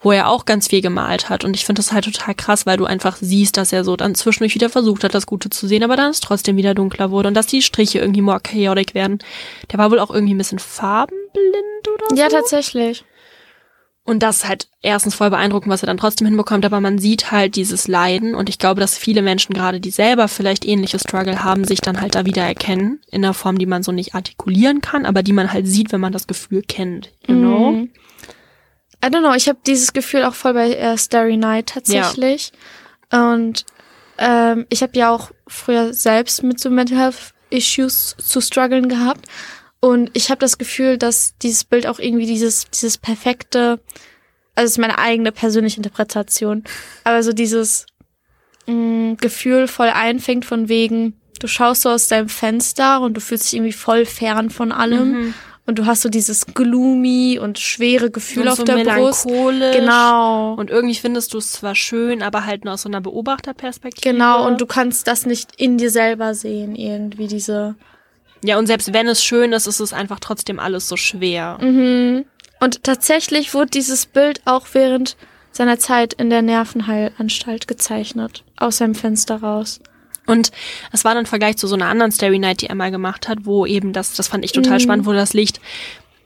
wo 0.00 0.10
er 0.10 0.28
auch 0.28 0.46
ganz 0.46 0.68
viel 0.68 0.80
gemalt 0.80 1.28
hat. 1.28 1.44
Und 1.44 1.54
ich 1.54 1.66
finde 1.66 1.80
das 1.80 1.92
halt 1.92 2.06
total 2.06 2.34
krass, 2.34 2.64
weil 2.64 2.78
du 2.78 2.86
einfach 2.86 3.18
siehst, 3.20 3.58
dass 3.58 3.74
er 3.74 3.84
so 3.84 3.94
dann 3.94 4.14
zwischendurch 4.14 4.54
wieder 4.54 4.70
versucht 4.70 5.04
hat, 5.04 5.14
das 5.14 5.26
Gute 5.26 5.50
zu 5.50 5.66
sehen, 5.68 5.84
aber 5.84 5.96
dann 5.96 6.10
es 6.10 6.20
trotzdem 6.20 6.56
wieder 6.56 6.74
dunkler 6.74 7.10
wurde 7.10 7.28
und 7.28 7.34
dass 7.34 7.46
die 7.46 7.60
Striche 7.60 7.98
irgendwie 7.98 8.22
more 8.22 8.40
chaotic 8.40 8.94
werden. 8.94 9.18
Der 9.70 9.78
war 9.78 9.90
wohl 9.90 9.98
auch 9.98 10.10
irgendwie 10.10 10.34
ein 10.34 10.38
bisschen 10.38 10.60
farbenblind 10.60 11.88
oder 11.94 12.06
so. 12.08 12.16
ja, 12.16 12.28
tatsächlich. 12.28 13.04
Und 14.08 14.20
das 14.20 14.38
ist 14.38 14.48
halt 14.48 14.68
erstens 14.80 15.14
voll 15.14 15.28
beeindruckend, 15.28 15.70
was 15.70 15.82
er 15.82 15.86
dann 15.86 15.98
trotzdem 15.98 16.26
hinbekommt, 16.26 16.64
aber 16.64 16.80
man 16.80 16.98
sieht 16.98 17.30
halt 17.30 17.56
dieses 17.56 17.88
Leiden 17.88 18.34
und 18.34 18.48
ich 18.48 18.58
glaube, 18.58 18.80
dass 18.80 18.96
viele 18.96 19.20
Menschen 19.20 19.52
gerade, 19.52 19.80
die 19.80 19.90
selber 19.90 20.28
vielleicht 20.28 20.64
ähnliche 20.64 20.98
Struggle 20.98 21.44
haben, 21.44 21.64
sich 21.64 21.82
dann 21.82 22.00
halt 22.00 22.14
da 22.14 22.24
wieder 22.24 22.42
erkennen, 22.42 23.02
in 23.10 23.22
einer 23.22 23.34
Form, 23.34 23.58
die 23.58 23.66
man 23.66 23.82
so 23.82 23.92
nicht 23.92 24.14
artikulieren 24.14 24.80
kann, 24.80 25.04
aber 25.04 25.22
die 25.22 25.34
man 25.34 25.52
halt 25.52 25.66
sieht, 25.68 25.92
wenn 25.92 26.00
man 26.00 26.14
das 26.14 26.26
Gefühl 26.26 26.62
kennt, 26.62 27.12
you 27.26 27.34
know? 27.34 27.72
Mhm. 27.72 27.90
I 29.04 29.08
don't 29.08 29.20
know, 29.20 29.34
ich 29.34 29.46
habe 29.46 29.58
dieses 29.66 29.92
Gefühl 29.92 30.24
auch 30.24 30.34
voll 30.34 30.54
bei 30.54 30.72
äh, 30.72 30.96
Starry 30.96 31.36
Night 31.36 31.66
tatsächlich. 31.66 32.52
Und 33.12 33.66
ähm, 34.16 34.64
ich 34.70 34.82
habe 34.82 34.98
ja 34.98 35.10
auch 35.10 35.32
früher 35.46 35.92
selbst 35.92 36.42
mit 36.42 36.58
so 36.60 36.70
Mental 36.70 36.96
Health 36.96 37.34
Issues 37.50 38.16
zu 38.16 38.40
strugglen 38.40 38.88
gehabt. 38.88 39.26
Und 39.80 40.10
ich 40.14 40.30
habe 40.30 40.40
das 40.40 40.58
Gefühl, 40.58 40.98
dass 40.98 41.36
dieses 41.38 41.64
Bild 41.64 41.86
auch 41.86 41.98
irgendwie 41.98 42.26
dieses, 42.26 42.68
dieses 42.70 42.98
perfekte, 42.98 43.80
also 44.54 44.64
es 44.64 44.70
ist 44.72 44.78
meine 44.78 44.98
eigene 44.98 45.30
persönliche 45.30 45.76
Interpretation, 45.76 46.64
aber 47.04 47.22
so 47.22 47.32
dieses 47.32 47.86
mh, 48.66 49.16
Gefühl 49.20 49.68
voll 49.68 49.90
einfängt 49.90 50.44
von 50.44 50.68
wegen, 50.68 51.14
du 51.38 51.46
schaust 51.46 51.82
so 51.82 51.90
aus 51.90 52.08
deinem 52.08 52.28
Fenster 52.28 53.00
und 53.00 53.14
du 53.14 53.20
fühlst 53.20 53.46
dich 53.46 53.54
irgendwie 53.54 53.72
voll 53.72 54.04
fern 54.04 54.50
von 54.50 54.72
allem. 54.72 55.12
Mhm. 55.12 55.34
Und 55.66 55.78
du 55.78 55.84
hast 55.84 56.00
so 56.00 56.08
dieses 56.08 56.46
gloomy 56.46 57.38
und 57.38 57.58
schwere 57.58 58.10
Gefühl 58.10 58.44
Und 58.44 58.48
auf 58.48 58.56
so 58.56 58.64
der 58.64 58.84
Brust. 58.84 59.26
Genau. 59.26 60.54
Und 60.54 60.70
irgendwie 60.70 60.94
findest 60.94 61.34
du 61.34 61.38
es 61.38 61.52
zwar 61.52 61.74
schön, 61.74 62.22
aber 62.22 62.46
halt 62.46 62.64
nur 62.64 62.72
aus 62.72 62.82
so 62.82 62.88
einer 62.88 63.02
Beobachterperspektive. 63.02 64.14
Genau, 64.14 64.46
und 64.46 64.62
du 64.62 64.66
kannst 64.66 65.06
das 65.06 65.26
nicht 65.26 65.60
in 65.60 65.76
dir 65.76 65.90
selber 65.90 66.32
sehen, 66.34 66.74
irgendwie 66.74 67.26
diese. 67.26 67.74
Ja, 68.44 68.58
und 68.58 68.66
selbst 68.66 68.92
wenn 68.92 69.08
es 69.08 69.24
schön 69.24 69.52
ist, 69.52 69.66
ist 69.66 69.80
es 69.80 69.92
einfach 69.92 70.20
trotzdem 70.20 70.58
alles 70.60 70.88
so 70.88 70.96
schwer. 70.96 71.58
Mhm. 71.60 72.24
Und 72.60 72.84
tatsächlich 72.84 73.54
wurde 73.54 73.70
dieses 73.70 74.06
Bild 74.06 74.40
auch 74.44 74.66
während 74.72 75.16
seiner 75.52 75.78
Zeit 75.78 76.12
in 76.14 76.30
der 76.30 76.42
Nervenheilanstalt 76.42 77.66
gezeichnet. 77.68 78.44
Aus 78.56 78.78
seinem 78.78 78.94
Fenster 78.94 79.36
raus. 79.42 79.80
Und 80.26 80.50
es 80.92 81.04
war 81.04 81.14
dann 81.14 81.24
im 81.24 81.26
Vergleich 81.26 81.56
zu 81.56 81.66
so 81.66 81.74
einer 81.74 81.86
anderen 81.86 82.12
Starry 82.12 82.38
Night, 82.38 82.60
die 82.60 82.66
er 82.66 82.74
mal 82.74 82.90
gemacht 82.90 83.28
hat, 83.28 83.38
wo 83.42 83.64
eben 83.64 83.92
das, 83.92 84.14
das 84.14 84.28
fand 84.28 84.44
ich 84.44 84.52
total 84.52 84.74
Mhm. 84.74 84.80
spannend, 84.80 85.06
wo 85.06 85.12
das 85.12 85.32
Licht 85.32 85.60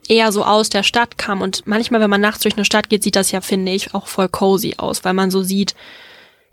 eher 0.09 0.31
so 0.33 0.43
aus 0.43 0.69
der 0.69 0.83
Stadt 0.83 1.17
kam. 1.17 1.41
Und 1.41 1.65
manchmal, 1.65 2.01
wenn 2.01 2.09
man 2.09 2.19
nachts 2.21 2.41
durch 2.41 2.55
eine 2.55 2.65
Stadt 2.65 2.89
geht, 2.89 3.01
sieht 3.03 3.15
das 3.15 3.31
ja, 3.31 3.39
finde 3.41 3.71
ich, 3.71 3.93
auch 3.95 4.07
voll 4.07 4.27
cozy 4.27 4.75
aus, 4.77 5.05
weil 5.05 5.13
man 5.13 5.31
so 5.31 5.41
sieht, 5.41 5.73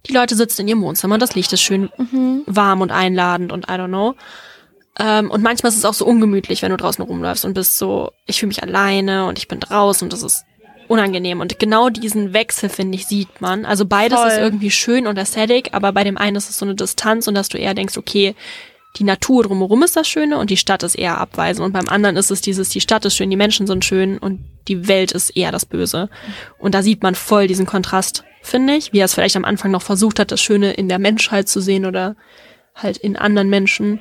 die 0.06 0.12
Leute 0.12 0.36
sitzen 0.36 0.62
in 0.62 0.68
ihrem 0.68 0.82
Wohnzimmer, 0.82 1.18
das 1.18 1.34
Licht 1.34 1.52
ist 1.52 1.60
schön 1.60 1.90
warm 2.46 2.80
und 2.80 2.90
einladend 2.92 3.52
und 3.52 3.64
I 3.64 3.72
don't 3.72 3.88
know. 3.88 4.14
Ähm, 5.00 5.30
und 5.30 5.42
manchmal 5.42 5.70
ist 5.70 5.78
es 5.78 5.84
auch 5.84 5.94
so 5.94 6.04
ungemütlich, 6.04 6.62
wenn 6.62 6.70
du 6.70 6.76
draußen 6.76 7.02
rumläufst 7.02 7.44
und 7.44 7.54
bist 7.54 7.78
so, 7.78 8.12
ich 8.26 8.38
fühle 8.38 8.48
mich 8.48 8.62
alleine 8.62 9.26
und 9.26 9.38
ich 9.38 9.48
bin 9.48 9.58
draußen 9.58 10.04
und 10.04 10.12
das 10.12 10.22
ist 10.22 10.44
unangenehm. 10.88 11.40
Und 11.40 11.58
genau 11.58 11.88
diesen 11.88 12.32
Wechsel, 12.34 12.68
finde 12.68 12.96
ich, 12.96 13.06
sieht 13.06 13.40
man. 13.40 13.64
Also 13.64 13.86
beides 13.86 14.18
Voll. 14.18 14.28
ist 14.28 14.38
irgendwie 14.38 14.70
schön 14.70 15.06
und 15.06 15.18
aesthetic, 15.18 15.70
aber 15.72 15.92
bei 15.92 16.04
dem 16.04 16.18
einen 16.18 16.36
ist 16.36 16.50
es 16.50 16.58
so 16.58 16.66
eine 16.66 16.74
Distanz 16.74 17.28
und 17.28 17.34
dass 17.34 17.48
du 17.48 17.58
eher 17.58 17.74
denkst, 17.74 17.96
okay, 17.96 18.34
die 18.96 19.04
Natur 19.04 19.44
drumherum 19.44 19.84
ist 19.84 19.96
das 19.96 20.08
Schöne 20.08 20.36
und 20.38 20.50
die 20.50 20.56
Stadt 20.56 20.82
ist 20.82 20.96
eher 20.96 21.18
abweisend. 21.18 21.64
Und 21.64 21.72
beim 21.72 21.88
anderen 21.88 22.16
ist 22.16 22.30
es 22.30 22.40
dieses, 22.40 22.70
die 22.70 22.80
Stadt 22.80 23.04
ist 23.04 23.16
schön, 23.16 23.30
die 23.30 23.36
Menschen 23.36 23.68
sind 23.68 23.84
schön 23.84 24.18
und 24.18 24.44
die 24.66 24.88
Welt 24.88 25.12
ist 25.12 25.30
eher 25.30 25.52
das 25.52 25.64
Böse. 25.64 26.10
Und 26.58 26.74
da 26.74 26.82
sieht 26.82 27.02
man 27.02 27.14
voll 27.14 27.46
diesen 27.46 27.66
Kontrast, 27.66 28.24
finde 28.42 28.74
ich, 28.74 28.92
wie 28.92 28.98
er 28.98 29.04
es 29.04 29.14
vielleicht 29.14 29.36
am 29.36 29.44
Anfang 29.44 29.70
noch 29.70 29.82
versucht 29.82 30.18
hat, 30.18 30.32
das 30.32 30.42
Schöne 30.42 30.72
in 30.72 30.88
der 30.88 30.98
Menschheit 30.98 31.48
zu 31.48 31.60
sehen 31.60 31.86
oder 31.86 32.16
halt 32.74 32.96
in 32.96 33.16
anderen 33.16 33.48
Menschen 33.48 34.00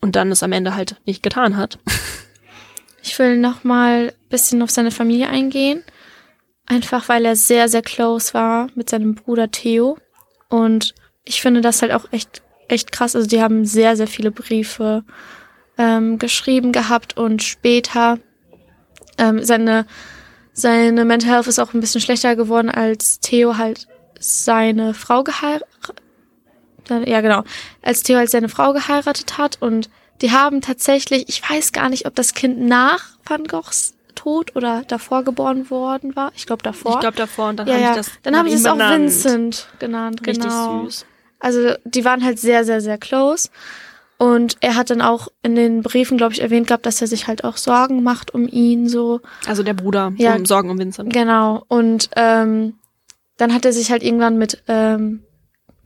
und 0.00 0.16
dann 0.16 0.32
es 0.32 0.42
am 0.42 0.52
Ende 0.52 0.74
halt 0.74 0.96
nicht 1.06 1.22
getan 1.22 1.56
hat. 1.56 1.78
Ich 3.02 3.18
will 3.18 3.38
noch 3.38 3.64
mal 3.64 4.12
bisschen 4.28 4.62
auf 4.62 4.70
seine 4.70 4.90
Familie 4.90 5.28
eingehen. 5.28 5.82
Einfach 6.66 7.08
weil 7.08 7.24
er 7.24 7.36
sehr, 7.36 7.68
sehr 7.68 7.82
close 7.82 8.34
war 8.34 8.68
mit 8.74 8.90
seinem 8.90 9.14
Bruder 9.14 9.50
Theo. 9.50 9.98
Und 10.48 10.94
ich 11.24 11.40
finde 11.40 11.60
das 11.60 11.82
halt 11.82 11.92
auch 11.92 12.12
echt, 12.12 12.42
echt 12.68 12.92
krass. 12.92 13.16
Also 13.16 13.26
die 13.26 13.42
haben 13.42 13.64
sehr, 13.64 13.96
sehr 13.96 14.06
viele 14.06 14.30
Briefe 14.30 15.04
ähm, 15.78 16.18
geschrieben 16.18 16.72
gehabt 16.72 17.16
und 17.16 17.42
später 17.42 18.18
ähm, 19.18 19.42
seine, 19.42 19.86
seine 20.52 21.04
Mental 21.04 21.30
Health 21.30 21.46
ist 21.46 21.58
auch 21.58 21.72
ein 21.72 21.80
bisschen 21.80 22.00
schlechter 22.00 22.36
geworden, 22.36 22.68
als 22.68 23.20
Theo 23.20 23.56
halt 23.56 23.88
seine 24.18 24.92
Frau 24.94 25.24
geheiratet 25.24 25.66
ja 26.88 27.20
genau, 27.20 27.42
als 27.82 28.02
Theo 28.02 28.18
halt 28.18 28.30
seine 28.30 28.48
Frau 28.48 28.72
geheiratet 28.72 29.38
hat 29.38 29.60
und 29.60 29.90
die 30.22 30.32
haben 30.32 30.60
tatsächlich, 30.60 31.28
ich 31.28 31.48
weiß 31.48 31.72
gar 31.72 31.88
nicht, 31.88 32.06
ob 32.06 32.14
das 32.14 32.34
Kind 32.34 32.60
nach 32.60 33.10
Van 33.26 33.44
Goghs 33.44 33.94
Tod 34.14 34.54
oder 34.54 34.82
davor 34.86 35.24
geboren 35.24 35.70
worden 35.70 36.14
war. 36.14 36.30
Ich 36.36 36.46
glaube 36.46 36.62
davor. 36.62 36.94
Ich 36.94 37.00
glaube 37.00 37.16
davor 37.16 37.48
und 37.48 37.56
dann 37.56 37.66
ja, 37.66 37.74
haben 37.74 37.82
ja. 37.82 37.90
sie 37.94 37.98
das 38.00 38.10
dann 38.22 38.34
sie 38.46 38.52
ihm 38.52 38.56
es 38.58 38.66
auch. 38.66 38.78
Vincent 38.78 39.68
genannt. 39.78 40.20
Richtig 40.26 40.44
genau. 40.44 40.84
süß. 40.84 41.06
Also 41.38 41.74
die 41.84 42.04
waren 42.04 42.22
halt 42.22 42.38
sehr, 42.38 42.64
sehr, 42.64 42.80
sehr 42.82 42.98
close. 42.98 43.48
Und 44.18 44.58
er 44.60 44.74
hat 44.74 44.90
dann 44.90 45.00
auch 45.00 45.28
in 45.42 45.54
den 45.54 45.80
Briefen, 45.82 46.18
glaube 46.18 46.34
ich, 46.34 46.42
erwähnt 46.42 46.66
gehabt, 46.66 46.84
dass 46.84 47.00
er 47.00 47.06
sich 47.06 47.26
halt 47.26 47.42
auch 47.42 47.56
Sorgen 47.56 48.02
macht 48.02 48.34
um 48.34 48.46
ihn 48.46 48.86
so. 48.86 49.20
Also 49.46 49.62
der 49.62 49.72
Bruder, 49.72 50.12
Ja. 50.18 50.34
um 50.34 50.44
Sorgen 50.44 50.68
um 50.68 50.78
Vincent. 50.78 51.10
Genau. 51.10 51.64
Und 51.68 52.10
ähm, 52.16 52.74
dann 53.38 53.54
hat 53.54 53.64
er 53.64 53.72
sich 53.72 53.90
halt 53.90 54.02
irgendwann 54.02 54.36
mit 54.36 54.62
ähm, 54.68 55.22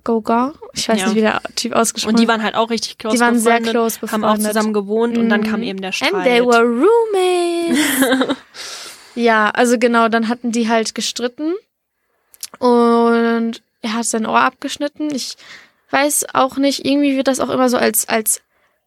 Gauguin, 0.05 0.53
ich 0.75 0.89
weiß 0.89 1.01
Ja. 1.01 1.07
nicht, 1.07 1.17
wie 1.17 1.21
der 1.23 1.41
Typ 1.57 1.73
ausgesprochen 1.73 2.15
Und 2.15 2.21
die 2.21 2.29
waren 2.29 2.43
halt 2.43 2.55
auch 2.55 2.71
richtig 2.71 2.99
close 2.99 3.17
Die 3.17 3.21
waren 3.21 3.39
sehr 3.39 3.55
befreundet, 3.61 3.71
close 3.73 4.01
haben 4.13 4.25
auch 4.25 4.33
befreundet. 4.35 4.47
zusammen 4.53 4.73
gewohnt 4.75 5.17
und 5.19 5.29
dann 5.31 5.41
Mhm. 5.41 5.45
kam 5.45 5.63
eben 5.63 5.81
der 5.81 5.93
Streit. 5.93 6.13
And 6.15 6.25
they 6.25 6.41
were 6.45 6.63
roommates. 6.63 8.37
ja, 9.15 9.51
also 9.51 9.79
genau, 9.79 10.09
dann 10.09 10.29
hatten 10.29 10.53
die 10.53 10.69
halt 10.69 10.95
gestritten 10.95 11.55
und 12.59 13.63
er 13.83 13.93
hat 13.95 14.05
sein 14.07 14.27
Ohr 14.27 14.41
abgeschnitten. 14.41 15.15
Ich 15.15 15.37
weiß 15.91 16.27
auch 16.35 16.57
nicht, 16.57 16.85
irgendwie 16.85 17.17
wird 17.17 17.29
das 17.29 17.41
auch 17.41 17.51
immer 17.51 17.69
so 17.69 17.77
als 17.77 18.09
als 18.09 18.41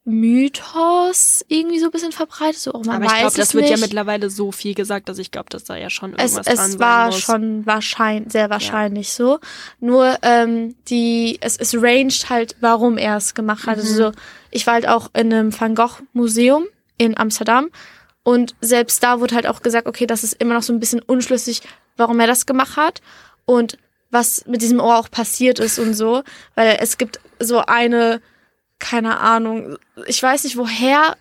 Mythos 0.07 1.43
irgendwie 1.49 1.79
so 1.79 1.85
ein 1.85 1.91
bisschen 1.91 2.13
verbreitet. 2.13 2.59
So, 2.59 2.73
oh, 2.73 2.81
man 2.85 2.95
Aber 2.95 3.05
ich 3.05 3.11
glaube, 3.11 3.35
das 3.35 3.49
es 3.49 3.53
wird 3.53 3.65
nicht. 3.65 3.71
ja 3.71 3.77
mittlerweile 3.77 4.29
so 4.29 4.53
viel 4.53 4.73
gesagt, 4.73 5.09
dass 5.09 5.17
ich 5.17 5.31
glaube, 5.31 5.49
dass 5.49 5.65
da 5.65 5.75
ja 5.75 5.89
schon 5.89 6.13
es, 6.13 6.33
irgendwas 6.33 6.55
dran 6.55 6.69
es 6.69 6.79
war 6.79 7.05
muss. 7.07 7.19
schon 7.19 7.65
wahrscheinlich, 7.65 8.31
sehr 8.31 8.49
wahrscheinlich 8.49 9.11
so. 9.11 9.39
Nur 9.81 10.17
ähm, 10.21 10.75
die, 10.87 11.37
es, 11.41 11.57
es 11.57 11.75
ranged 11.75 12.29
halt, 12.29 12.55
warum 12.61 12.97
er 12.97 13.17
es 13.17 13.33
gemacht 13.33 13.67
hat. 13.67 13.75
Mhm. 13.75 13.81
Also 13.81 13.95
so, 13.95 14.11
ich 14.49 14.65
war 14.65 14.75
halt 14.75 14.87
auch 14.87 15.09
in 15.13 15.33
einem 15.33 15.59
Van 15.59 15.75
Gogh 15.75 15.97
Museum 16.13 16.65
in 16.97 17.17
Amsterdam 17.17 17.69
und 18.23 18.55
selbst 18.61 19.03
da 19.03 19.19
wurde 19.19 19.35
halt 19.35 19.47
auch 19.47 19.61
gesagt, 19.61 19.87
okay, 19.87 20.05
das 20.05 20.23
ist 20.23 20.33
immer 20.33 20.53
noch 20.53 20.63
so 20.63 20.73
ein 20.73 20.79
bisschen 20.79 21.01
unschlüssig, 21.01 21.61
warum 21.95 22.19
er 22.19 22.27
das 22.27 22.45
gemacht 22.45 22.75
hat 22.75 23.01
und 23.45 23.77
was 24.09 24.45
mit 24.47 24.61
diesem 24.61 24.79
Ohr 24.79 24.97
auch 24.97 25.11
passiert 25.11 25.59
ist 25.59 25.79
und 25.79 25.93
so, 25.93 26.23
weil 26.55 26.77
es 26.79 26.97
gibt 26.97 27.19
so 27.39 27.59
eine, 27.59 28.21
keine 28.79 29.19
Ahnung, 29.19 29.77
ich 30.05 30.21
weiß 30.21 30.43
nicht 30.43 30.57
woher, 30.57 31.15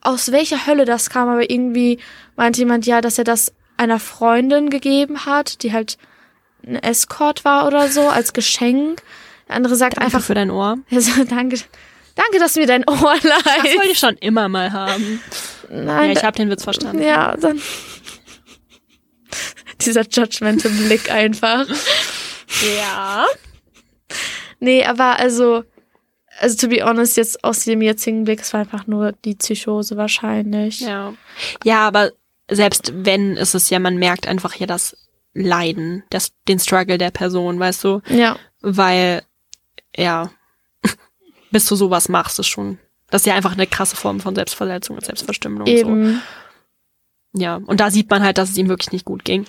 aus 0.00 0.32
welcher 0.32 0.66
Hölle 0.66 0.84
das 0.84 1.10
kam, 1.10 1.28
aber 1.28 1.50
irgendwie 1.50 1.98
meinte 2.36 2.60
jemand 2.60 2.86
ja, 2.86 3.00
dass 3.00 3.18
er 3.18 3.24
das 3.24 3.52
einer 3.76 4.00
Freundin 4.00 4.70
gegeben 4.70 5.26
hat, 5.26 5.62
die 5.62 5.72
halt 5.72 5.98
ein 6.66 6.76
Escort 6.76 7.44
war 7.44 7.66
oder 7.66 7.88
so, 7.88 8.08
als 8.08 8.32
Geschenk. 8.32 9.02
Der 9.48 9.56
andere 9.56 9.76
sagt 9.76 9.96
Danke 9.96 10.06
einfach, 10.06 10.22
für 10.22 10.34
dein 10.34 10.50
Ohr. 10.50 10.78
so, 10.90 11.24
danke, 11.24 11.58
danke, 12.14 12.38
dass 12.38 12.54
du 12.54 12.60
mir 12.60 12.66
dein 12.66 12.88
Ohr 12.88 12.96
Das 12.96 13.24
wollte 13.24 13.28
leihst. 13.78 13.90
ich 13.92 13.98
schon 13.98 14.16
immer 14.18 14.48
mal 14.48 14.72
haben. 14.72 15.20
Nein, 15.68 16.06
Ja, 16.06 16.12
ich 16.18 16.24
habe 16.24 16.36
den 16.36 16.50
Witz 16.50 16.64
verstanden. 16.64 17.02
ja, 17.02 17.36
dann 17.36 17.60
dieser 19.80 20.02
judgmental 20.08 20.70
Blick 20.70 21.10
einfach. 21.10 21.66
Ja. 22.76 23.26
Nee, 24.58 24.84
aber 24.84 25.18
also, 25.18 25.64
also 26.40 26.56
to 26.56 26.68
be 26.68 26.84
honest, 26.84 27.16
jetzt 27.16 27.42
aus 27.44 27.64
dem 27.64 27.82
jetzigen 27.82 28.24
Blick, 28.24 28.40
es 28.40 28.52
war 28.52 28.60
einfach 28.60 28.86
nur 28.86 29.12
die 29.12 29.34
Psychose 29.34 29.96
wahrscheinlich. 29.96 30.80
Ja. 30.80 31.14
Ja, 31.64 31.86
aber 31.86 32.12
selbst 32.50 32.92
wenn, 32.94 33.36
ist 33.36 33.54
es 33.54 33.70
ja, 33.70 33.78
man 33.78 33.96
merkt 33.96 34.26
einfach 34.26 34.54
ja 34.56 34.66
das 34.66 34.96
Leiden, 35.34 36.02
das, 36.10 36.32
den 36.48 36.58
Struggle 36.58 36.98
der 36.98 37.10
Person, 37.12 37.58
weißt 37.60 37.84
du? 37.84 38.00
Ja, 38.08 38.36
Weil, 38.60 39.22
ja, 39.96 40.30
bis 41.52 41.66
du 41.66 41.76
sowas 41.76 42.08
machst, 42.08 42.38
ist 42.40 42.48
schon, 42.48 42.78
das 43.10 43.22
ist 43.22 43.26
ja 43.26 43.34
einfach 43.34 43.52
eine 43.52 43.66
krasse 43.66 43.94
Form 43.96 44.18
von 44.20 44.34
Selbstverletzung 44.34 44.96
und 44.96 45.04
Selbstverstümmelung. 45.04 45.68
und 45.68 45.76
So. 45.78 45.86
eben. 45.86 46.22
Ja, 47.32 47.56
und 47.64 47.78
da 47.78 47.90
sieht 47.92 48.10
man 48.10 48.24
halt, 48.24 48.38
dass 48.38 48.50
es 48.50 48.56
ihm 48.58 48.68
wirklich 48.68 48.90
nicht 48.92 49.04
gut 49.04 49.24
ging. 49.24 49.44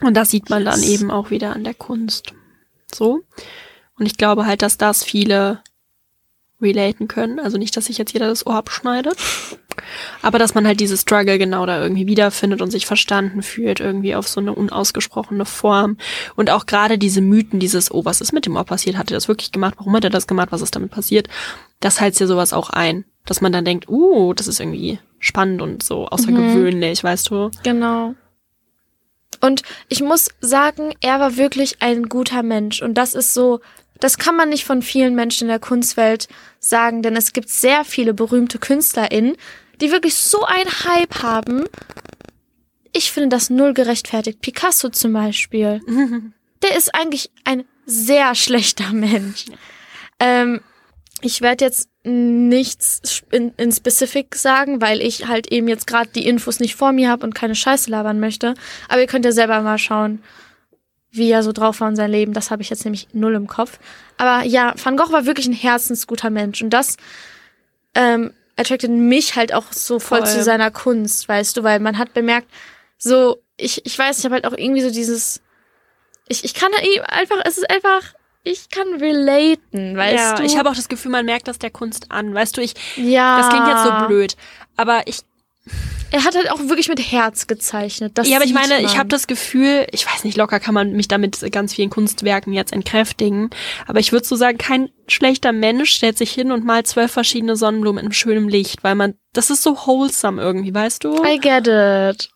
Und 0.00 0.14
das 0.14 0.30
sieht 0.30 0.50
man 0.50 0.64
dann 0.64 0.80
Yes. 0.82 0.88
eben 0.90 1.10
auch 1.12 1.30
wieder 1.30 1.54
an 1.54 1.62
der 1.62 1.74
Kunst. 1.74 2.32
So. 2.92 3.20
Und 3.98 4.06
ich 4.06 4.16
glaube 4.16 4.46
halt, 4.46 4.62
dass 4.62 4.76
das 4.78 5.04
viele 5.04 5.62
relaten 6.60 7.08
können. 7.08 7.38
Also 7.38 7.58
nicht, 7.58 7.76
dass 7.76 7.86
sich 7.86 7.98
jetzt 7.98 8.12
jeder 8.12 8.28
das 8.28 8.46
Ohr 8.46 8.54
abschneidet. 8.54 9.16
Aber 10.22 10.38
dass 10.38 10.54
man 10.54 10.66
halt 10.66 10.80
dieses 10.80 11.02
Struggle 11.02 11.38
genau 11.38 11.66
da 11.66 11.82
irgendwie 11.82 12.06
wiederfindet 12.06 12.62
und 12.62 12.70
sich 12.70 12.86
verstanden 12.86 13.42
fühlt, 13.42 13.80
irgendwie 13.80 14.14
auf 14.14 14.26
so 14.26 14.40
eine 14.40 14.54
unausgesprochene 14.54 15.44
Form. 15.44 15.98
Und 16.34 16.50
auch 16.50 16.66
gerade 16.66 16.96
diese 16.96 17.20
Mythen, 17.20 17.60
dieses, 17.60 17.92
oh, 17.92 18.04
was 18.04 18.20
ist 18.20 18.32
mit 18.32 18.46
dem 18.46 18.56
Ohr 18.56 18.64
passiert? 18.64 18.96
Hat 18.96 19.10
er 19.10 19.16
das 19.16 19.28
wirklich 19.28 19.52
gemacht? 19.52 19.74
Warum 19.76 19.94
hat 19.94 20.04
er 20.04 20.10
das 20.10 20.26
gemacht? 20.26 20.48
Was 20.50 20.62
ist 20.62 20.74
damit 20.74 20.90
passiert? 20.90 21.28
Das 21.80 22.00
heizt 22.00 22.20
ja 22.20 22.26
sowas 22.26 22.52
auch 22.52 22.70
ein. 22.70 23.04
Dass 23.26 23.40
man 23.40 23.52
dann 23.52 23.64
denkt, 23.64 23.88
uh, 23.88 24.32
das 24.34 24.46
ist 24.46 24.60
irgendwie 24.60 25.00
spannend 25.18 25.60
und 25.60 25.82
so 25.82 26.06
außergewöhnlich, 26.06 27.02
weißt 27.02 27.28
du? 27.30 27.50
Genau. 27.64 28.14
Und 29.40 29.62
ich 29.88 30.02
muss 30.02 30.30
sagen, 30.40 30.94
er 31.00 31.20
war 31.20 31.36
wirklich 31.36 31.82
ein 31.82 32.08
guter 32.08 32.42
Mensch. 32.42 32.82
Und 32.82 32.94
das 32.94 33.14
ist 33.14 33.34
so, 33.34 33.60
das 34.00 34.18
kann 34.18 34.36
man 34.36 34.48
nicht 34.48 34.64
von 34.64 34.82
vielen 34.82 35.14
Menschen 35.14 35.44
in 35.44 35.48
der 35.48 35.58
Kunstwelt 35.58 36.28
sagen, 36.58 37.02
denn 37.02 37.16
es 37.16 37.32
gibt 37.32 37.48
sehr 37.48 37.84
viele 37.84 38.14
berühmte 38.14 38.58
KünstlerInnen, 38.58 39.36
die 39.80 39.90
wirklich 39.90 40.14
so 40.14 40.44
einen 40.44 40.70
Hype 40.84 41.22
haben. 41.22 41.64
Ich 42.92 43.12
finde 43.12 43.28
das 43.28 43.50
null 43.50 43.74
gerechtfertigt. 43.74 44.40
Picasso 44.40 44.88
zum 44.88 45.12
Beispiel. 45.12 45.80
Der 46.62 46.76
ist 46.76 46.94
eigentlich 46.94 47.30
ein 47.44 47.64
sehr 47.84 48.34
schlechter 48.34 48.92
Mensch. 48.92 49.44
Ähm, 50.18 50.60
ich 51.20 51.40
werde 51.40 51.64
jetzt 51.64 51.88
nichts 52.04 53.22
in, 53.30 53.52
in 53.56 53.72
specific 53.72 54.34
sagen, 54.34 54.80
weil 54.80 55.00
ich 55.00 55.26
halt 55.26 55.50
eben 55.52 55.68
jetzt 55.68 55.86
gerade 55.86 56.08
die 56.14 56.26
Infos 56.26 56.60
nicht 56.60 56.76
vor 56.76 56.92
mir 56.92 57.10
habe 57.10 57.24
und 57.24 57.34
keine 57.34 57.54
Scheiße 57.54 57.90
labern 57.90 58.20
möchte. 58.20 58.54
Aber 58.88 59.00
ihr 59.00 59.06
könnt 59.06 59.24
ja 59.24 59.32
selber 59.32 59.60
mal 59.60 59.78
schauen, 59.78 60.22
wie 61.16 61.30
er 61.30 61.42
so 61.42 61.52
drauf 61.52 61.80
war 61.80 61.88
in 61.88 61.96
seinem 61.96 62.12
Leben. 62.12 62.32
Das 62.32 62.50
habe 62.50 62.62
ich 62.62 62.70
jetzt 62.70 62.84
nämlich 62.84 63.08
null 63.12 63.34
im 63.34 63.46
Kopf. 63.46 63.78
Aber 64.16 64.44
ja, 64.44 64.74
Van 64.82 64.96
Gogh 64.96 65.12
war 65.12 65.26
wirklich 65.26 65.46
ein 65.46 65.52
herzensguter 65.52 66.30
Mensch. 66.30 66.62
Und 66.62 66.70
das 66.70 66.96
ähm, 67.94 68.32
attracted 68.56 68.90
mich 68.90 69.36
halt 69.36 69.52
auch 69.52 69.72
so 69.72 69.98
voll, 69.98 70.20
voll, 70.20 70.28
zu 70.28 70.42
seiner 70.42 70.70
Kunst, 70.70 71.28
weißt 71.28 71.56
du, 71.56 71.62
weil 71.62 71.80
man 71.80 71.98
hat 71.98 72.14
bemerkt, 72.14 72.48
so, 72.98 73.42
ich, 73.56 73.84
ich 73.84 73.98
weiß, 73.98 74.18
ich 74.18 74.24
habe 74.24 74.34
halt 74.34 74.46
auch 74.46 74.56
irgendwie 74.56 74.82
so 74.82 74.90
dieses, 74.90 75.42
ich, 76.28 76.44
ich 76.44 76.54
kann 76.54 76.72
halt 76.72 77.10
einfach, 77.10 77.36
es 77.44 77.58
ist 77.58 77.70
einfach, 77.70 78.02
ich 78.42 78.70
kann 78.70 78.86
relaten, 78.94 79.96
weißt 79.96 80.16
ja, 80.16 80.34
du? 80.36 80.44
ich 80.44 80.56
habe 80.56 80.70
auch 80.70 80.74
das 80.74 80.88
Gefühl, 80.88 81.10
man 81.10 81.26
merkt 81.26 81.48
das 81.48 81.58
der 81.58 81.70
Kunst 81.70 82.10
an, 82.10 82.32
weißt 82.34 82.56
du, 82.56 82.62
ich, 82.62 82.74
ja. 82.96 83.38
das 83.38 83.48
klingt 83.50 83.68
jetzt 83.68 83.84
so 83.84 84.06
blöd, 84.06 84.36
aber 84.76 85.02
ich 85.06 85.20
er 86.10 86.24
hat 86.24 86.34
halt 86.34 86.50
auch 86.50 86.60
wirklich 86.60 86.88
mit 86.88 87.00
Herz 87.00 87.46
gezeichnet. 87.46 88.12
Das 88.16 88.28
ja, 88.28 88.36
aber 88.36 88.44
ich 88.44 88.54
meine, 88.54 88.80
ich 88.82 88.98
habe 88.98 89.08
das 89.08 89.26
Gefühl, 89.26 89.86
ich 89.92 90.06
weiß 90.06 90.24
nicht, 90.24 90.36
locker 90.36 90.60
kann 90.60 90.74
man 90.74 90.92
mich 90.92 91.08
damit 91.08 91.50
ganz 91.52 91.74
vielen 91.74 91.90
Kunstwerken 91.90 92.52
jetzt 92.52 92.72
entkräftigen, 92.72 93.50
aber 93.86 94.00
ich 94.00 94.12
würde 94.12 94.26
so 94.26 94.36
sagen, 94.36 94.58
kein 94.58 94.90
schlechter 95.08 95.52
Mensch 95.52 95.90
stellt 95.90 96.18
sich 96.18 96.32
hin 96.32 96.52
und 96.52 96.64
malt 96.64 96.86
zwölf 96.86 97.12
verschiedene 97.12 97.56
Sonnenblumen 97.56 98.04
in 98.04 98.12
schönem 98.12 98.48
Licht, 98.48 98.84
weil 98.84 98.94
man, 98.94 99.14
das 99.32 99.50
ist 99.50 99.62
so 99.62 99.76
wholesome 99.76 100.40
irgendwie, 100.40 100.74
weißt 100.74 101.04
du? 101.04 101.22
I 101.24 101.38
get 101.38 101.66
it. 101.66 102.30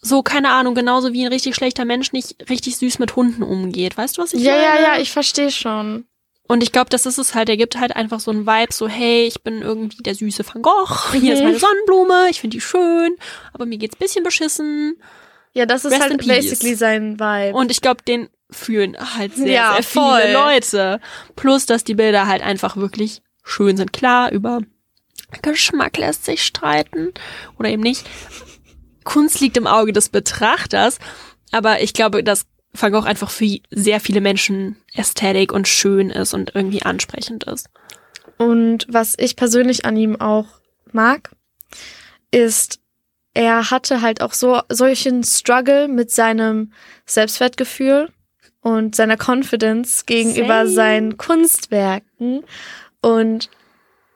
So, 0.00 0.22
keine 0.22 0.50
Ahnung, 0.50 0.74
genauso 0.74 1.14
wie 1.14 1.24
ein 1.24 1.32
richtig 1.32 1.54
schlechter 1.54 1.86
Mensch 1.86 2.12
nicht 2.12 2.50
richtig 2.50 2.76
süß 2.76 2.98
mit 2.98 3.16
Hunden 3.16 3.42
umgeht. 3.42 3.96
Weißt 3.96 4.18
du, 4.18 4.22
was 4.22 4.34
ich 4.34 4.42
ja, 4.42 4.52
meine? 4.52 4.64
Ja, 4.64 4.74
ja, 4.74 4.94
ja, 4.94 5.00
ich 5.00 5.10
verstehe 5.10 5.50
schon. 5.50 6.04
Und 6.46 6.62
ich 6.62 6.72
glaube, 6.72 6.90
das 6.90 7.06
ist 7.06 7.18
es 7.18 7.34
halt. 7.34 7.48
Er 7.48 7.56
gibt 7.56 7.78
halt 7.78 7.96
einfach 7.96 8.20
so 8.20 8.30
einen 8.30 8.46
Vibe, 8.46 8.72
so, 8.72 8.86
hey, 8.86 9.26
ich 9.26 9.42
bin 9.42 9.62
irgendwie 9.62 10.02
der 10.02 10.14
süße 10.14 10.44
Van 10.46 10.62
Gogh. 10.62 11.12
Hier 11.12 11.34
ist 11.34 11.42
meine 11.42 11.58
Sonnenblume. 11.58 12.26
Ich 12.30 12.40
finde 12.40 12.56
die 12.56 12.60
schön. 12.60 13.16
Aber 13.52 13.64
mir 13.64 13.78
geht's 13.78 13.96
bisschen 13.96 14.24
beschissen. 14.24 15.00
Ja, 15.54 15.66
das 15.66 15.84
ist 15.84 15.92
Rest 15.92 16.02
halt 16.02 16.26
basically 16.26 16.74
sein 16.74 17.18
Vibe. 17.18 17.56
Und 17.56 17.70
ich 17.70 17.80
glaube, 17.80 18.02
den 18.02 18.28
fühlen 18.50 18.96
halt 19.16 19.34
sehr, 19.36 19.46
ja, 19.48 19.72
sehr 19.74 19.82
voll. 19.84 20.20
viele 20.20 20.32
Leute. 20.34 21.00
Plus, 21.34 21.64
dass 21.64 21.84
die 21.84 21.94
Bilder 21.94 22.26
halt 22.26 22.42
einfach 22.42 22.76
wirklich 22.76 23.22
schön 23.42 23.76
sind. 23.76 23.92
Klar, 23.92 24.30
über 24.30 24.60
Geschmack 25.42 25.96
lässt 25.96 26.24
sich 26.24 26.42
streiten. 26.42 27.14
Oder 27.58 27.70
eben 27.70 27.82
nicht. 27.82 28.04
Kunst 29.04 29.40
liegt 29.40 29.56
im 29.56 29.66
Auge 29.66 29.92
des 29.92 30.08
Betrachters. 30.10 30.98
Aber 31.52 31.80
ich 31.82 31.94
glaube, 31.94 32.22
dass 32.22 32.46
Van 32.76 32.92
Gogh 32.92 33.06
einfach 33.06 33.30
für 33.30 33.58
sehr 33.70 34.00
viele 34.00 34.20
Menschen 34.20 34.76
ästhetik 34.94 35.52
und 35.52 35.68
schön 35.68 36.10
ist 36.10 36.34
und 36.34 36.54
irgendwie 36.54 36.82
ansprechend 36.82 37.44
ist. 37.44 37.68
Und 38.36 38.86
was 38.88 39.14
ich 39.16 39.36
persönlich 39.36 39.84
an 39.84 39.96
ihm 39.96 40.20
auch 40.20 40.46
mag, 40.92 41.30
ist, 42.32 42.80
er 43.32 43.70
hatte 43.70 44.00
halt 44.02 44.20
auch 44.20 44.32
so 44.32 44.60
solchen 44.68 45.22
Struggle 45.22 45.88
mit 45.88 46.10
seinem 46.10 46.72
Selbstwertgefühl 47.06 48.08
und 48.60 48.96
seiner 48.96 49.16
Confidence 49.16 50.06
gegenüber 50.06 50.66
Same. 50.66 50.70
seinen 50.70 51.16
Kunstwerken 51.16 52.44
und 53.02 53.50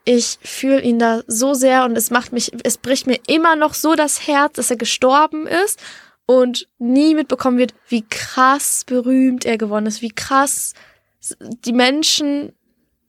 ich 0.04 0.38
fühle 0.42 0.80
ihn 0.80 0.98
da 0.98 1.20
so 1.26 1.52
sehr 1.52 1.84
und 1.84 1.96
es 1.96 2.10
macht 2.10 2.32
mich, 2.32 2.52
es 2.64 2.78
bricht 2.78 3.06
mir 3.06 3.18
immer 3.26 3.56
noch 3.56 3.74
so 3.74 3.94
das 3.94 4.26
Herz, 4.26 4.54
dass 4.54 4.70
er 4.70 4.78
gestorben 4.78 5.46
ist 5.46 5.78
und 6.28 6.68
nie 6.78 7.14
mitbekommen 7.14 7.56
wird, 7.56 7.74
wie 7.88 8.04
krass 8.06 8.84
berühmt 8.84 9.46
er 9.46 9.56
geworden 9.56 9.86
ist, 9.86 10.02
wie 10.02 10.10
krass 10.10 10.74
die 11.40 11.72
Menschen 11.72 12.52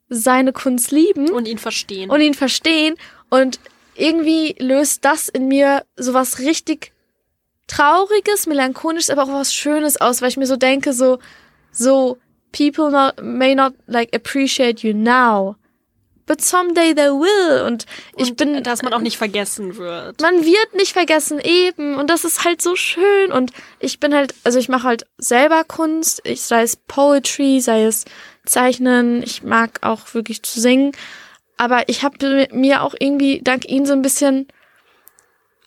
seine 0.07 0.53
Kunst 0.53 0.91
lieben 0.91 1.29
und 1.29 1.45
ihn 1.45 1.57
verstehen. 1.57 2.09
Und 2.09 2.21
ihn 2.21 2.33
verstehen 2.33 2.95
und 3.29 3.59
irgendwie 3.95 4.55
löst 4.57 5.03
das 5.03 5.27
in 5.27 5.49
mir 5.49 5.85
sowas 5.97 6.39
richtig 6.39 6.93
trauriges, 7.67 8.47
melancholisches, 8.47 9.09
aber 9.09 9.23
auch 9.23 9.33
was 9.33 9.53
schönes 9.53 9.99
aus, 9.99 10.21
weil 10.21 10.29
ich 10.29 10.37
mir 10.37 10.47
so 10.47 10.55
denke 10.55 10.93
so 10.93 11.19
so 11.73 12.17
people 12.53 12.89
not, 12.89 13.21
may 13.21 13.53
not 13.53 13.73
like 13.85 14.15
appreciate 14.15 14.87
you 14.87 14.93
now, 14.93 15.57
but 16.29 16.41
someday 16.41 16.93
they 16.93 17.09
will. 17.09 17.65
Und 17.65 17.87
ich 18.15 18.29
und 18.29 18.37
bin. 18.37 18.63
Dass 18.63 18.83
man 18.83 18.93
auch 18.93 19.01
nicht 19.01 19.17
vergessen 19.17 19.75
wird. 19.75 20.21
Man 20.21 20.45
wird 20.45 20.75
nicht 20.75 20.93
vergessen, 20.93 21.39
eben. 21.39 21.95
Und 21.95 22.09
das 22.09 22.23
ist 22.23 22.45
halt 22.45 22.61
so 22.61 22.75
schön. 22.75 23.31
Und 23.33 23.51
ich 23.79 23.99
bin 23.99 24.13
halt, 24.13 24.35
also 24.43 24.59
ich 24.59 24.69
mache 24.69 24.87
halt 24.87 25.07
selber 25.17 25.63
Kunst, 25.63 26.21
ich, 26.23 26.41
sei 26.41 26.61
es 26.61 26.75
Poetry, 26.77 27.59
sei 27.59 27.83
es 27.83 28.05
Zeichnen, 28.45 29.23
ich 29.23 29.43
mag 29.43 29.79
auch 29.81 30.13
wirklich 30.13 30.43
zu 30.43 30.61
singen. 30.61 30.91
Aber 31.57 31.89
ich 31.89 32.03
habe 32.03 32.47
mir 32.53 32.83
auch 32.83 32.93
irgendwie 32.97 33.41
dank 33.43 33.67
ihnen 33.67 33.87
so 33.87 33.93
ein 33.93 34.03
bisschen 34.03 34.47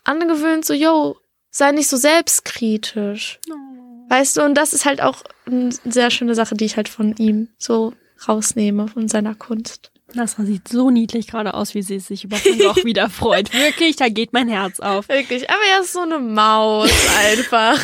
angewöhnt, 0.05 0.65
so, 0.65 0.73
yo, 0.73 1.17
sei 1.51 1.71
nicht 1.71 1.89
so 1.89 1.97
selbstkritisch. 1.97 3.39
Oh. 3.51 4.09
Weißt 4.09 4.37
du, 4.37 4.43
und 4.43 4.55
das 4.55 4.73
ist 4.73 4.85
halt 4.85 5.01
auch 5.01 5.23
eine 5.45 5.71
sehr 5.85 6.09
schöne 6.09 6.35
Sache, 6.35 6.55
die 6.55 6.65
ich 6.65 6.77
halt 6.77 6.87
von 6.89 7.15
ihm 7.17 7.49
so 7.57 7.93
rausnehme, 8.27 8.87
von 8.87 9.07
seiner 9.07 9.35
Kunst. 9.35 9.92
Das 10.15 10.35
sieht 10.37 10.67
so 10.67 10.89
niedlich 10.89 11.27
gerade 11.27 11.53
aus, 11.53 11.73
wie 11.73 11.81
sie 11.81 11.99
sich 11.99 12.23
über 12.23 12.37
Van 12.37 12.57
Gogh 12.57 12.83
wieder 12.85 13.09
freut. 13.09 13.53
Wirklich, 13.53 13.95
da 13.95 14.09
geht 14.09 14.31
mein 14.33 14.47
Herz 14.47 14.79
auf. 14.79 15.09
Wirklich, 15.09 15.49
aber 15.49 15.61
er 15.73 15.81
ist 15.81 15.93
so 15.93 16.01
eine 16.01 16.19
Maus 16.19 16.91
einfach. 17.17 17.79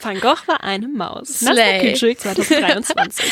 Van 0.00 0.20
Gogh 0.20 0.46
war 0.46 0.64
eine 0.64 0.88
Maus. 0.88 1.40
Slay. 1.40 1.94
2023. 1.94 3.24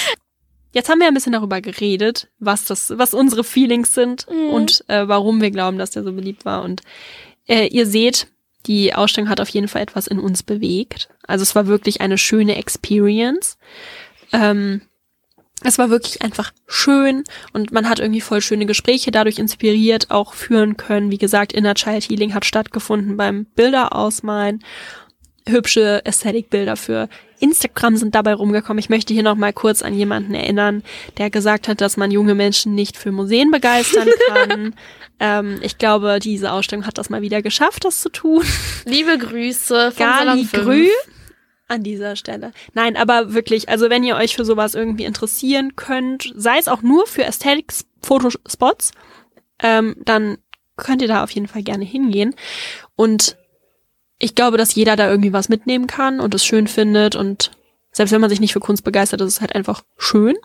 Jetzt 0.73 0.89
haben 0.89 0.99
wir 0.99 1.07
ein 1.07 1.15
bisschen 1.15 1.33
darüber 1.33 1.61
geredet, 1.61 2.29
was 2.41 2.65
das, 2.65 2.93
was 2.97 3.15
unsere 3.15 3.45
Feelings 3.45 3.95
sind 3.95 4.27
mhm. 4.29 4.51
und 4.51 4.85
äh, 4.89 5.07
warum 5.07 5.41
wir 5.41 5.53
glauben, 5.53 5.79
dass 5.79 5.93
der 5.93 6.03
so 6.03 6.13
beliebt 6.13 6.45
war. 6.45 6.65
Und 6.65 6.83
äh, 7.47 7.69
ihr 7.69 7.87
seht, 7.87 8.27
die 8.67 8.95
Ausstellung 8.95 9.31
hat 9.31 9.41
auf 9.41 9.49
jeden 9.51 9.69
Fall 9.69 9.83
etwas 9.83 10.07
in 10.07 10.19
uns 10.19 10.43
bewegt. 10.43 11.09
Also 11.27 11.43
es 11.43 11.55
war 11.55 11.67
wirklich 11.67 12.01
eine 12.01 12.19
schöne 12.19 12.57
Experience. 12.57 13.57
Ähm, 14.33 14.83
es 15.65 15.79
war 15.79 15.91
wirklich 15.91 16.23
einfach 16.23 16.53
schön 16.67 17.25
und 17.53 17.73
man 17.73 17.89
hat 17.89 17.99
irgendwie 17.99 18.21
voll 18.21 18.41
schöne 18.41 18.67
Gespräche 18.67 19.11
dadurch 19.11 19.39
inspiriert 19.39 20.11
auch 20.11 20.35
führen 20.35 20.77
können. 20.77 21.11
Wie 21.11 21.19
gesagt, 21.19 21.53
Inner 21.53 21.75
Child 21.75 22.09
Healing 22.09 22.35
hat 22.35 22.45
stattgefunden 22.45 23.17
beim 23.17 23.47
Bilder 23.57 23.97
ausmalen. 23.97 24.63
Hübsche 25.49 26.05
Ästhetikbilder 26.05 26.77
für 26.77 27.09
Instagram 27.39 27.97
sind 27.97 28.15
dabei 28.15 28.35
rumgekommen. 28.35 28.79
Ich 28.79 28.89
möchte 28.89 29.13
hier 29.13 29.23
noch 29.23 29.37
mal 29.37 29.53
kurz 29.53 29.83
an 29.83 29.95
jemanden 29.95 30.35
erinnern, 30.35 30.83
der 31.19 31.29
gesagt 31.29 31.69
hat, 31.69 31.81
dass 31.81 31.97
man 31.97 32.11
junge 32.11 32.35
Menschen 32.35 32.75
nicht 32.75 32.97
für 32.97 33.13
Museen 33.13 33.51
begeistern 33.51 34.09
kann. 34.29 34.75
ähm, 35.21 35.59
ich 35.63 35.77
glaube, 35.77 36.19
diese 36.21 36.53
Ausstellung 36.53 36.87
hat 36.87 36.97
das 36.97 37.11
mal 37.11 37.21
wieder 37.23 37.43
geschafft, 37.43 37.85
das 37.85 38.01
zu 38.01 38.09
tun. 38.11 38.45
Liebe 38.87 39.19
Grüße 39.19 39.93
von 39.93 40.07
Gali 40.07 40.49
Grü 40.51 40.89
an 41.75 41.83
dieser 41.83 42.17
Stelle. 42.17 42.53
Nein, 42.73 42.97
aber 42.97 43.35
wirklich, 43.35 43.69
also 43.69 43.91
wenn 43.91 44.05
ihr 44.05 44.17
euch 44.17 44.37
für 44.37 44.45
sowas 44.45 44.75
irgendwie 44.75 45.05
interessieren 45.05 45.77
könnt, 45.77 46.33
sei 46.37 46.59
es 46.59 46.69
auch 46.69 46.83
nur 46.83 47.07
für 47.07 47.25
Aesthetics-Fotospots, 47.27 48.93
ähm, 49.63 49.97
dann 50.05 50.39
könnt 50.77 51.03
ihr 51.03 51.09
da 51.09 51.23
auf 51.23 51.31
jeden 51.31 51.49
Fall 51.49 51.63
gerne 51.63 51.85
hingehen. 51.85 52.35
Und 52.97 53.37
ich 54.19 54.35
glaube, 54.35 54.57
dass 54.57 54.75
jeder 54.75 54.97
da 54.97 55.11
irgendwie 55.11 55.33
was 55.33 55.49
mitnehmen 55.49 55.87
kann 55.87 56.21
und 56.21 56.35
es 56.35 56.45
schön 56.45 56.67
findet 56.67 57.17
und 57.17 57.51
selbst 57.93 58.13
wenn 58.13 58.21
man 58.21 58.31
sich 58.31 58.41
nicht 58.41 58.53
für 58.53 58.61
Kunst 58.61 58.83
begeistert, 58.85 59.21
ist 59.21 59.35
es 59.35 59.41
halt 59.41 59.55
einfach 59.55 59.85
schön. 59.97 60.37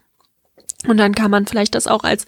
Und 0.88 0.98
dann 0.98 1.16
kann 1.16 1.32
man 1.32 1.48
vielleicht 1.48 1.76
das 1.76 1.88
auch 1.88 2.04
als 2.04 2.26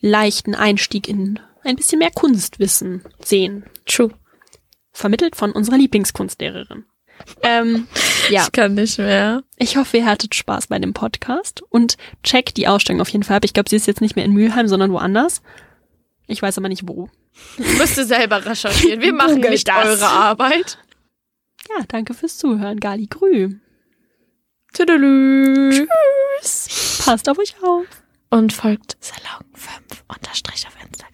leichten 0.00 0.54
Einstieg 0.54 1.08
in 1.08 1.40
ein 1.64 1.76
bisschen 1.76 1.98
mehr 1.98 2.10
Kunstwissen 2.10 3.02
sehen. 3.24 3.64
True. 3.86 4.10
Vermittelt 4.92 5.36
von 5.36 5.52
unserer 5.52 5.78
Lieblingskunstlehrerin. 5.78 6.84
Ähm, 7.42 7.86
ja. 8.30 8.42
Ich 8.44 8.52
kann 8.52 8.74
nicht 8.74 8.98
mehr. 8.98 9.42
Ich 9.56 9.76
hoffe, 9.76 9.98
ihr 9.98 10.06
hattet 10.06 10.34
Spaß 10.34 10.68
bei 10.68 10.78
dem 10.78 10.92
Podcast 10.92 11.62
und 11.70 11.96
checkt 12.22 12.56
die 12.56 12.68
Ausstellung 12.68 13.00
auf 13.00 13.08
jeden 13.08 13.24
Fall 13.24 13.36
ab. 13.36 13.44
Ich 13.44 13.52
glaube, 13.54 13.68
sie 13.68 13.76
ist 13.76 13.86
jetzt 13.86 14.00
nicht 14.00 14.16
mehr 14.16 14.24
in 14.24 14.32
Mülheim, 14.32 14.68
sondern 14.68 14.92
woanders. 14.92 15.42
Ich 16.26 16.40
weiß 16.42 16.58
aber 16.58 16.68
nicht 16.68 16.88
wo. 16.88 17.08
Müsst 17.78 17.96
ihr 17.96 18.04
selber 18.04 18.44
recherchieren. 18.44 19.00
Wir 19.00 19.12
machen 19.12 19.40
nicht 19.40 19.68
das. 19.68 19.84
eure 19.84 20.08
Arbeit. 20.08 20.78
Ja, 21.68 21.84
danke 21.88 22.14
fürs 22.14 22.38
Zuhören. 22.38 22.80
Gali 22.80 23.06
Grü. 23.06 23.56
Tüdelü. 24.72 25.86
Tschüss. 26.40 27.02
Passt 27.04 27.28
auf 27.28 27.38
euch 27.38 27.54
auf. 27.62 27.86
Und 28.30 28.52
folgt 28.52 28.96
Salon 29.00 29.44
5 29.54 30.04
unterstrich 30.08 30.66
auf 30.66 30.74
Instagram. 30.82 31.11